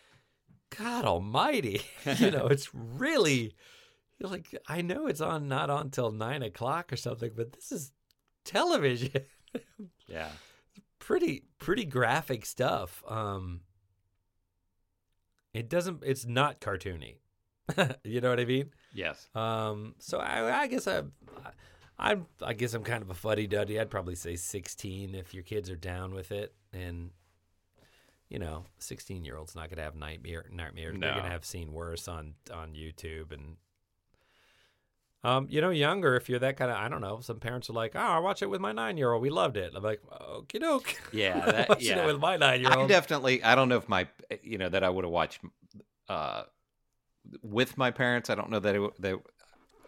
[0.78, 1.82] God Almighty,
[2.18, 3.54] you know, it's really,
[4.20, 7.72] You're like, I know it's on not on till nine o'clock or something, but this
[7.72, 7.92] is
[8.46, 9.12] television.
[10.08, 10.30] Yeah.
[11.00, 13.04] pretty pretty graphic stuff.
[13.08, 13.62] Um
[15.54, 17.18] it doesn't it's not cartoony.
[18.04, 18.72] you know what I mean?
[18.94, 19.28] Yes.
[19.36, 21.04] Um so I, I guess I
[22.00, 23.80] I'm I guess I'm kind of a fuddy duddy.
[23.80, 27.12] I'd probably say 16 if your kids are down with it and
[28.30, 30.98] you know, 16 year old's not to have nightmare nightmares.
[31.00, 33.58] They're gonna have seen worse on on YouTube and
[35.24, 37.74] um, you know, younger, if you're that kind of, I don't know, some parents are
[37.74, 39.22] like, oh, I watch it with my nine year old.
[39.22, 39.72] We loved it.
[39.76, 40.96] I'm like, okie doke.
[41.14, 42.04] Yeah, that- yeah.
[42.04, 42.90] it with my nine year I old.
[42.90, 43.44] definitely.
[43.44, 44.08] I don't know if my,
[44.42, 45.40] you know, that I would have watched
[46.10, 46.44] uh,
[47.42, 48.30] with my parents.
[48.30, 49.14] I don't know that it, they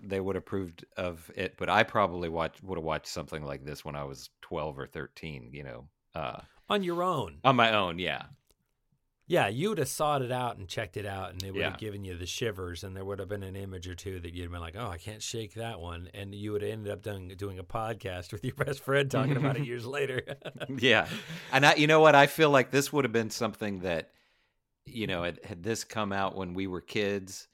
[0.01, 3.65] they would have approved of it, but I probably watched would have watched something like
[3.65, 5.49] this when I was twelve or thirteen.
[5.51, 7.39] You know, uh, On your own.
[7.43, 7.99] on my own.
[7.99, 8.23] Yeah,
[9.27, 11.71] Yeah, you would have sought it out and checked it out, and it would Yeah.
[11.71, 14.33] have given you the shivers, and there would have been an image or two that
[14.35, 16.91] you'd have been like, "Oh, I can't shake that one," and you would have ended
[16.91, 20.21] up doing doing a podcast with your best friend talking about it years later.
[20.77, 21.07] yeah.
[21.51, 22.13] And I, you know what?
[22.13, 24.11] I feel like this would have been something that,
[24.85, 27.47] you know, had, had this come out when we were kids,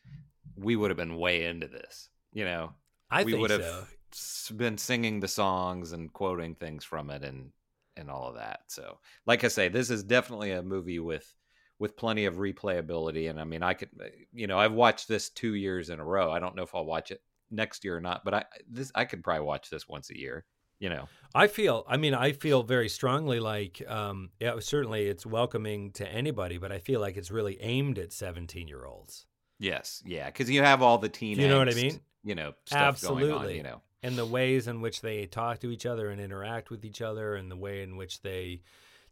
[0.57, 2.09] we would have been way into this.
[2.33, 2.73] You know,
[3.09, 4.55] I we would have so.
[4.55, 7.51] been singing the songs and quoting things from it and
[7.95, 8.63] and all of that.
[8.67, 11.33] So, like I say, this is definitely a movie with
[11.81, 13.27] with plenty of replayability.
[13.27, 16.05] And I mean, I could, uh, you know, I've watched this two years in a
[16.05, 16.31] row.
[16.31, 19.03] I don't know if I'll watch it next year or not, but I this I
[19.05, 20.45] could probably watch this once a year.
[20.79, 25.25] You know, I feel, I mean, I feel very strongly like, um, yeah, certainly it's
[25.25, 29.25] welcoming to anybody, but I feel like it's really aimed at 17 year olds.
[29.59, 31.39] yes, yeah, because you have all the teen.
[31.39, 31.99] you know what I mean?
[32.23, 33.29] You know, stuff going on.
[33.29, 33.57] Absolutely.
[33.57, 36.85] You know, And the ways in which they talk to each other and interact with
[36.85, 38.61] each other, and the way in which they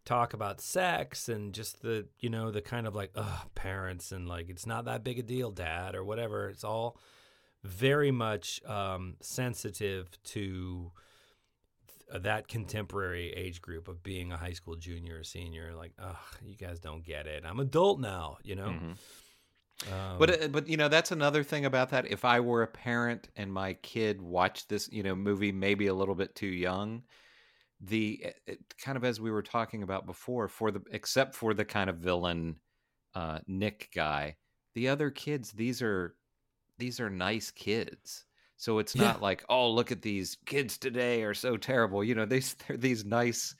[0.10, 4.28] talk about sex, and just the, you know, the kind of like, ugh, parents, and
[4.28, 6.49] like, it's not that big a deal, dad, or whatever.
[6.49, 6.97] It's all
[7.64, 10.91] very much um, sensitive to
[12.12, 15.74] th- that contemporary age group of being a high school junior or senior.
[15.76, 17.43] Like, ugh, you guys don't get it.
[17.45, 18.70] I'm adult now, you know?
[18.70, 18.97] Mhm.
[19.91, 22.05] Um, But uh, but you know that's another thing about that.
[22.12, 25.93] If I were a parent and my kid watched this you know movie maybe a
[25.93, 27.03] little bit too young,
[27.82, 31.54] the it, it- kind of as we were talking about before, for the except for
[31.54, 32.56] the kind of villain
[33.16, 34.36] uh, Nick guy,
[34.76, 36.16] the other kids these are
[36.78, 38.26] these are nice kids.
[38.58, 39.04] So it's Yeah.
[39.04, 42.04] not like oh look at these kids today are so terrible.
[42.04, 43.56] You know they they're these nice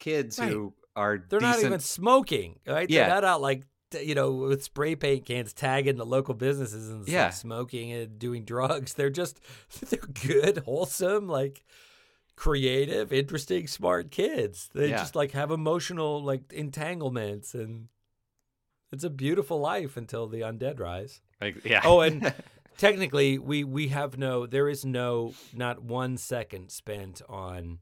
[0.00, 0.50] kids Right.
[0.50, 2.88] who are They're not even smoking, right?
[2.88, 3.04] Yeah.
[3.06, 3.64] They're not out like
[4.02, 7.30] you know with spray paint cans tagging the local businesses and Yeah.
[7.30, 8.94] smoking and doing drugs.
[8.94, 9.40] They're just
[9.88, 11.64] they're good, wholesome, like
[12.36, 14.68] creative, interesting, smart kids.
[14.74, 14.98] They Yeah.
[14.98, 17.88] just like have emotional like entanglements and
[18.92, 21.20] it's a beautiful life until the undead rise.
[21.40, 22.32] like, yeah Oh, and
[22.78, 27.78] technically we we have no there is no not one second spent on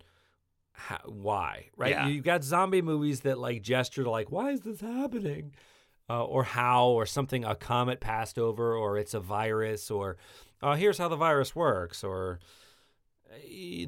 [0.73, 2.07] how, why right Yeah.
[2.07, 5.55] you've got zombie movies that like gesture to like why is this happening
[6.11, 10.17] uh, or how or something a comet passed over or it's a virus or
[10.63, 12.39] uh, here's how the virus works or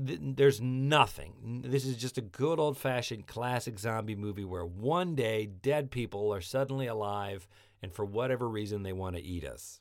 [0.00, 5.46] there's nothing this is just a good old fashioned classic zombie movie where one day
[5.46, 7.46] dead people are suddenly alive
[7.82, 9.80] and for whatever reason they want to eat us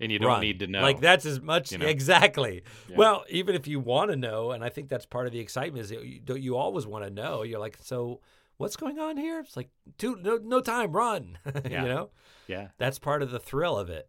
[0.00, 0.40] and you don't run.
[0.40, 1.86] need to know Like that's as much you know?
[1.86, 2.62] exactly.
[2.88, 2.96] Yeah.
[2.96, 5.84] Well, even if you want to know, and I think that's part of the excitement
[5.84, 7.42] is you, don't you always want to know.
[7.42, 8.20] You're like, so
[8.58, 9.40] what's going on here?
[9.40, 11.36] It's like, dude, no, no time, run.
[11.68, 11.82] Yeah.
[11.82, 12.10] you know,
[12.46, 14.08] yeah that's part of the thrill of it.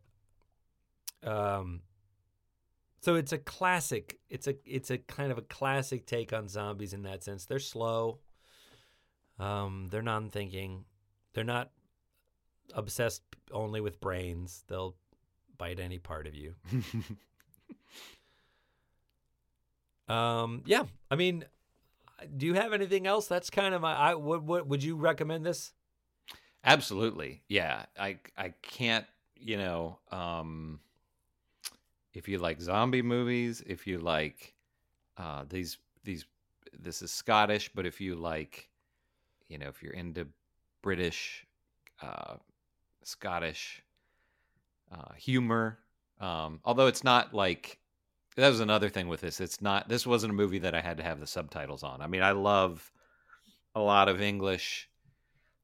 [1.24, 1.82] Um,
[3.02, 4.20] so it's a classic.
[4.30, 7.46] It's a it's a kind of a classic take on zombies in that sense.
[7.46, 8.20] They're slow.
[9.40, 10.84] Um, they're non-thinking.
[11.34, 11.72] They're not
[12.74, 14.64] obsessed only with brains.
[14.68, 14.96] They'll
[15.58, 16.56] bite any part of you.
[20.10, 20.84] Um, yeah.
[21.12, 21.46] I mean,
[22.36, 23.28] do you have anything else?
[23.28, 23.94] That's kind of my.
[23.94, 24.46] I would.
[24.46, 25.72] what would you recommend this?
[26.66, 27.44] Absolutely.
[27.48, 27.86] Yeah.
[27.98, 29.06] I I can't,
[29.38, 30.80] you know, um
[32.14, 34.54] if you like zombie movies, if you like
[35.18, 36.26] uh these these
[36.78, 38.70] this is Scottish, but if you like
[39.48, 40.28] you know, if you're into
[40.82, 41.46] British
[42.02, 42.36] uh
[43.04, 43.84] Scottish
[44.92, 45.80] uh humor,
[46.20, 47.80] um although it's not like
[48.36, 49.42] that was another thing with this.
[49.42, 52.02] It's not this wasn't a movie that I had to have the subtitles on.
[52.02, 52.92] I mean, I love
[53.76, 54.90] a lot of English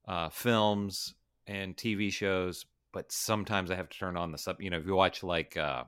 [0.08, 1.16] uh, films
[1.48, 4.62] and TV shows, but sometimes I have to turn on the sub.
[4.62, 5.86] You know, if you watch like uh,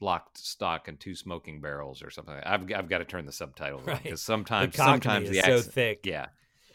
[0.00, 3.86] Lock Stock and Two Smoking Barrels or something, I've I've got to turn the subtitles
[3.86, 6.00] on because sometimes the sometimes is the so accent, thick.
[6.04, 6.26] yeah.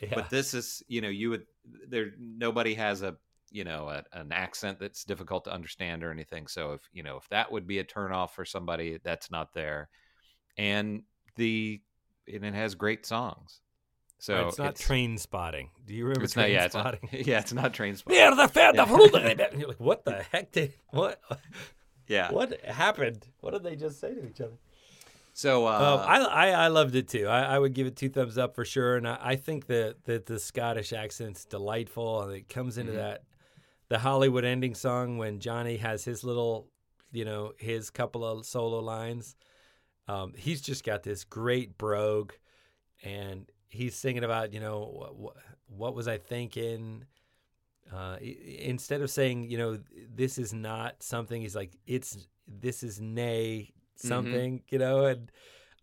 [0.01, 0.09] Yeah.
[0.13, 1.45] But this is you know you would
[1.89, 3.15] there nobody has a
[3.51, 6.47] you know a, an accent that's difficult to understand or anything.
[6.47, 9.89] So if you know if that would be a turnoff for somebody, that's not there.
[10.57, 11.03] And
[11.35, 11.81] the
[12.31, 13.61] and it has great songs.
[14.19, 15.69] So it's not Trainspotting.
[15.85, 16.51] Do you remember It's train not.
[16.51, 16.99] Yeah, it's spotting?
[17.11, 17.25] not.
[17.27, 18.15] Yeah, it's not Trainspotting.
[18.15, 19.13] Yeah, the fan, the fruit.
[19.57, 21.21] You're like, what the heck did what?
[22.07, 22.31] Yeah.
[22.31, 23.27] What happened?
[23.41, 24.57] What did they just say to each other?
[25.33, 27.27] So uh, Um, I, I I loved it too.
[27.27, 30.03] I, I would give it two thumbs up for sure, and I, I think that
[30.05, 32.95] that the Scottish accent's delightful, and it comes into Mhm.
[32.95, 33.23] that
[33.89, 36.67] the Hollywood ending song when Johnny has his little,
[37.11, 39.35] you know, his couple of solo lines.
[40.07, 42.33] Um, he's just got this great brogue,
[43.03, 45.35] and he's singing about you know what,
[45.67, 47.05] what was I thinking.
[47.93, 49.79] Uh, instead of saying you know
[50.13, 55.31] this is not something, he's like it's this is nay something, you know, and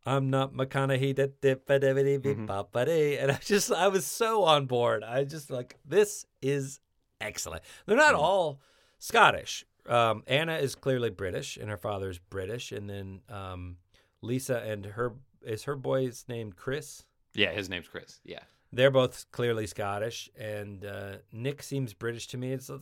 [0.07, 1.15] I'm not McConaughey.
[1.15, 3.17] da- da- ba- da- ba- dee- bee- ba- ba- dee.
[3.17, 5.03] And I just, I was so on board.
[5.03, 6.79] I just like, this is
[7.21, 7.63] excellent.
[7.87, 8.19] They're not Mhm.
[8.19, 8.61] all
[8.99, 9.65] Scottish.
[9.87, 12.71] Um, Anna is clearly British, and her father's British.
[12.73, 13.77] And then um,
[14.23, 17.05] Lisa and her, is her boy's named Chris?
[17.35, 18.21] yeah, his name's Chris.
[18.25, 18.41] Yeah.
[18.75, 22.53] They're both clearly Scottish, and uh, Nick seems British to me.
[22.53, 22.79] It's, uh,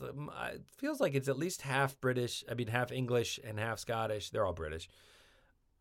[0.55, 2.45] it feels like it's at least half British.
[2.51, 4.31] I mean, half English and half Scottish.
[4.31, 4.89] They're all British,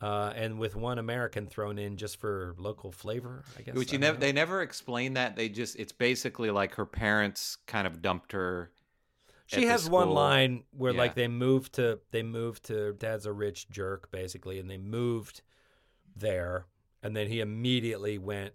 [0.01, 3.43] uh, and with one American thrown in just for local flavor.
[3.57, 3.75] I guess.
[3.75, 5.35] Which I you never they never explain that.
[5.35, 8.71] They just it's basically like her parents kind of dumped her.
[9.47, 10.99] She has one line where Yeah.
[10.99, 15.41] like they moved to they moved to dad's a rich jerk basically, and they moved
[16.15, 16.65] there,
[17.03, 18.53] and then he immediately went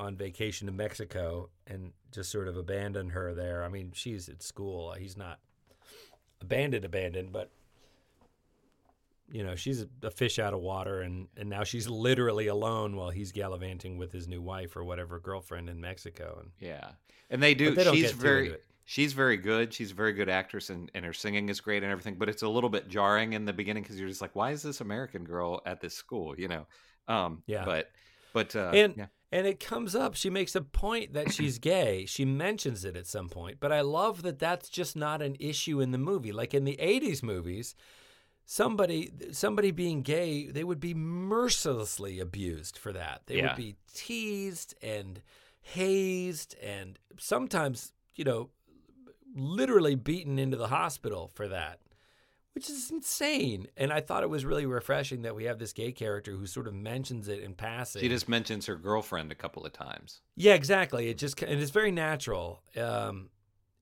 [0.00, 3.62] on vacation to Mexico and just sort of abandoned her there.
[3.62, 4.92] I mean, she's at school.
[4.98, 5.38] He's not
[6.40, 7.50] abandoned, abandoned, but
[9.30, 13.10] you know, she's a fish out of water, and and now she's literally alone while
[13.10, 16.38] he's gallivanting with his new wife or whatever girlfriend in Mexico.
[16.40, 16.92] And Yeah,
[17.28, 17.74] and they do.
[17.74, 19.72] They she's very she's very good.
[19.72, 22.16] She's a very good actress, and and her singing is great and everything.
[22.16, 24.62] But it's a little bit jarring in the beginning because you're just like, why is
[24.62, 26.34] this American girl at this school?
[26.36, 26.66] You know.
[27.06, 27.64] Um, Yeah.
[27.64, 27.92] But
[28.32, 29.06] but uh, and yeah.
[29.32, 30.14] And it comes up.
[30.14, 32.04] She makes a point that she's gay.
[32.06, 35.80] She mentions it at some point, but I love that that's just not an issue
[35.80, 36.32] in the movie.
[36.32, 37.74] Like in the '80s movies,
[38.44, 43.22] somebody somebody being gay, they would be mercilessly abused for that.
[43.26, 43.48] They Yeah.
[43.48, 45.22] would be teased and
[45.60, 48.50] hazed, and sometimes you know,
[49.34, 51.78] literally beaten into the hospital for that.
[52.54, 53.68] Which is insane.
[53.76, 56.66] And I thought it was really refreshing that we have this gay character who sort
[56.66, 58.02] of mentions it in passing.
[58.02, 60.20] she just mentions her girlfriend a couple of times.
[60.36, 61.08] Yeah, exactly.
[61.08, 62.62] It just and it's very natural.
[62.76, 63.30] Um,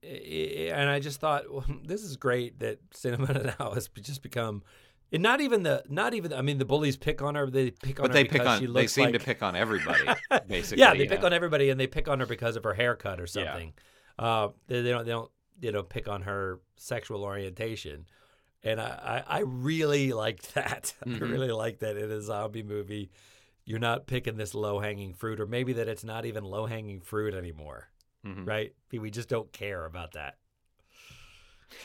[0.05, 4.23] i- i- and I just thought well, this is great that cinema now has just
[4.23, 4.62] become,
[5.11, 7.49] and not even the not even I mean the bullies pick on her.
[7.51, 8.73] They pick on But her they pick on.
[8.75, 10.07] They seem to pick on everybody.
[10.47, 10.83] basically.
[10.83, 11.27] yeah, they pick know?
[11.29, 13.27] on everybody, and they pick on her because of her haircut or Yeah.
[13.53, 13.73] something.
[14.19, 15.31] Uh, they, they don't they don't
[15.62, 18.05] you know pick on her sexual orientation.
[18.71, 20.95] And I, I, I really liked that.
[21.03, 21.23] I Mhm.
[21.25, 23.11] really like that in a zombie movie.
[23.64, 27.01] You're not picking this low hanging fruit, or maybe that it's not even low hanging
[27.01, 27.89] fruit anymore
[28.25, 28.45] Mhm.
[28.45, 28.75] right?
[28.93, 30.39] We just don't care about that.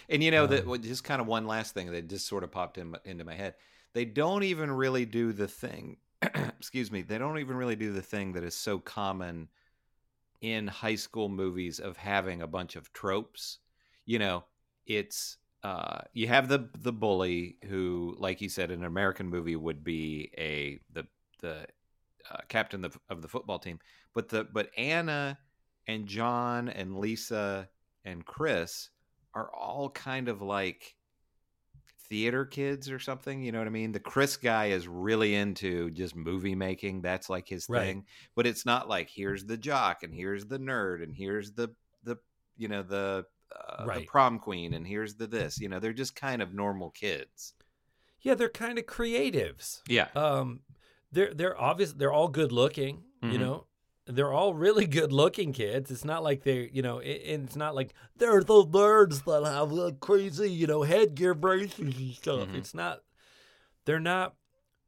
[0.09, 2.43] And you know that Um, well, just kind of one last thing that just sort
[2.43, 3.55] of popped in, into my head.
[3.93, 5.97] They don't even really do the thing.
[6.21, 7.01] excuse me.
[7.01, 9.49] They don't even really do the thing that is so common
[10.41, 13.59] in high school movies of having a bunch of tropes.
[14.05, 14.45] You know,
[14.85, 19.55] it's uh, you have the the bully who, like you said, in an American movie
[19.55, 21.07] would be a the
[21.41, 21.65] the
[22.31, 23.79] uh, captain of, of the football team,
[24.13, 25.37] but the but Anna
[25.87, 27.69] and John and Lisa
[28.05, 28.89] and Chris
[29.33, 30.95] are all kind of like
[32.09, 33.41] theater kids or something.
[33.41, 33.91] You know what I mean?
[33.91, 37.01] The Chris guy is really into just movie making.
[37.01, 37.81] That's like his Right.
[37.81, 38.05] thing.
[38.35, 41.69] But it's not like here's the jock and here's the nerd and here's the
[42.03, 42.17] the
[42.57, 43.25] you know the
[43.55, 45.59] uh, the prom queen and here's the this.
[45.59, 47.53] You know, they're just kind of normal kids.
[48.21, 49.81] Yeah, they're kind of creatives.
[49.87, 50.07] Yeah.
[50.15, 50.61] Um,
[51.11, 51.93] they're they're obvious.
[51.93, 53.03] They're all good looking.
[53.21, 53.39] You Mhm.
[53.39, 53.67] know,
[54.05, 55.91] they're all really good looking kids.
[55.91, 59.43] It's not like they're you know, it, and it's not like they're the nerds that
[59.49, 62.47] have like crazy you know headgear braces and stuff.
[62.49, 62.55] Mhm.
[62.55, 63.01] It's not.
[63.85, 64.35] They're not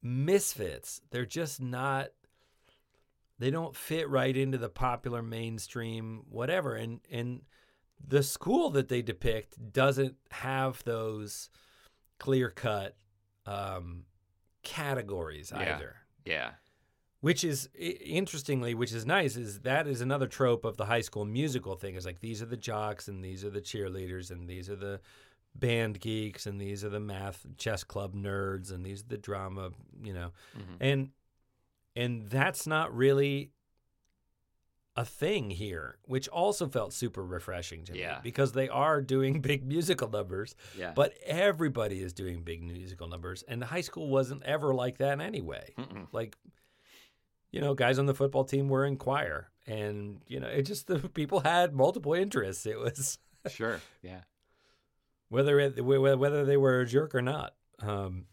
[0.01, 1.01] misfits.
[1.11, 2.07] They're just not.
[3.37, 6.75] They don't fit right into the popular mainstream whatever.
[6.75, 7.41] And and
[8.07, 11.49] the school that they depict doesn't have those
[12.19, 12.95] clear cut
[13.45, 14.03] um,
[14.63, 15.75] categories Yeah.
[15.75, 15.95] either.
[16.25, 16.51] Yeah.
[17.21, 21.25] Which is interestingly, which is nice, is that is another trope of the high school
[21.25, 21.95] musical thing.
[21.95, 24.99] Is like these are the jocks and these are the cheerleaders and these are the
[25.55, 29.71] band geeks and these are the math chess club nerds and these are the drama,
[30.03, 30.77] you know, Mhm.
[30.81, 31.09] and
[31.95, 33.51] and that's not really
[34.97, 38.13] a thing here, which also felt super refreshing to Yeah.
[38.15, 40.93] me because they are doing big musical numbers, Yeah.
[40.95, 45.19] but everybody is doing big musical numbers, and the high school wasn't ever like that
[45.19, 45.73] anyway.
[45.77, 46.07] Mm-mm.
[46.13, 46.37] Like,
[47.51, 50.87] you know, guys on the football team were in choir, and you know, it just
[50.91, 52.65] the people had multiple interests.
[52.65, 53.17] It was
[53.49, 53.81] sure.
[54.01, 54.21] Yeah.
[55.29, 57.53] whether it wh- whether they were a jerk or not.
[57.81, 58.25] Um,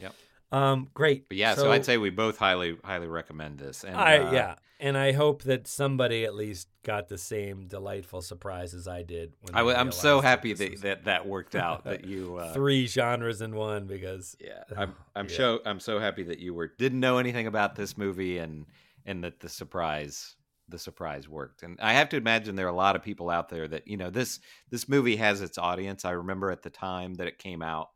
[0.00, 0.14] Yep.
[0.52, 1.28] Um, great.
[1.28, 3.84] But yeah, so, I'd say we both highly highly recommend this.
[3.84, 8.22] And I uh, yeah, and I hope that somebody at least got the same delightful
[8.22, 9.34] surprise as I did.
[9.40, 11.84] When I, I'm so happy that, was that that worked out.
[11.84, 15.36] That you uh, three genres in one because Yeah, I'm I'm Yeah.
[15.36, 18.66] so I'm so happy that you were didn't know anything about this movie and
[19.04, 20.36] and that the surprise
[20.68, 21.62] the surprise worked.
[21.62, 23.96] And I have to imagine there are a lot of people out there that you
[23.96, 24.40] know this
[24.70, 26.04] this movie has its audience.
[26.04, 27.90] I remember at the time that it came out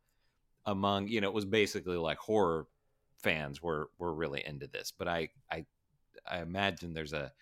[0.70, 2.66] among you know it was basically like horror
[3.18, 4.92] fans were were really into this.
[4.96, 5.66] But I I
[6.26, 7.32] I imagine there's a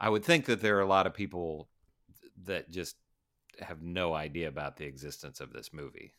[0.00, 1.68] I would think that there are a lot of people
[2.44, 2.96] that just
[3.60, 6.12] have no idea about the existence of this movie.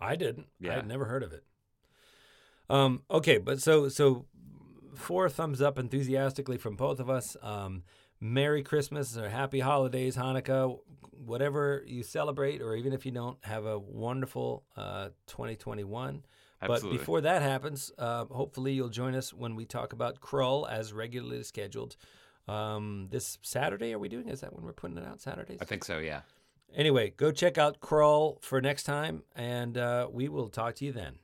[0.00, 0.48] I didn't.
[0.62, 0.74] I Yeah.
[0.74, 1.44] had never heard of it.
[2.68, 4.26] Um, okay, but so so
[4.96, 7.36] four thumbs up enthusiastically from both of us.
[7.42, 7.84] Um,
[8.20, 10.78] Merry Christmas or Happy Holidays, Hanukkah,
[11.12, 16.24] whatever you celebrate, or even if you don't, have a wonderful uh, 2021.
[16.66, 20.92] But before that happens, uh, hopefully you'll join us when we talk about Krull as
[20.92, 21.96] regularly scheduled.
[22.48, 24.28] Um, this Saturday, are we doing?
[24.28, 25.20] Is that when we're putting it out?
[25.20, 25.58] Saturdays?
[25.60, 25.98] I think so.
[25.98, 26.20] Yeah.
[26.74, 30.92] Anyway, go check out Krull for next time, and uh, we will talk to you
[30.92, 31.16] then.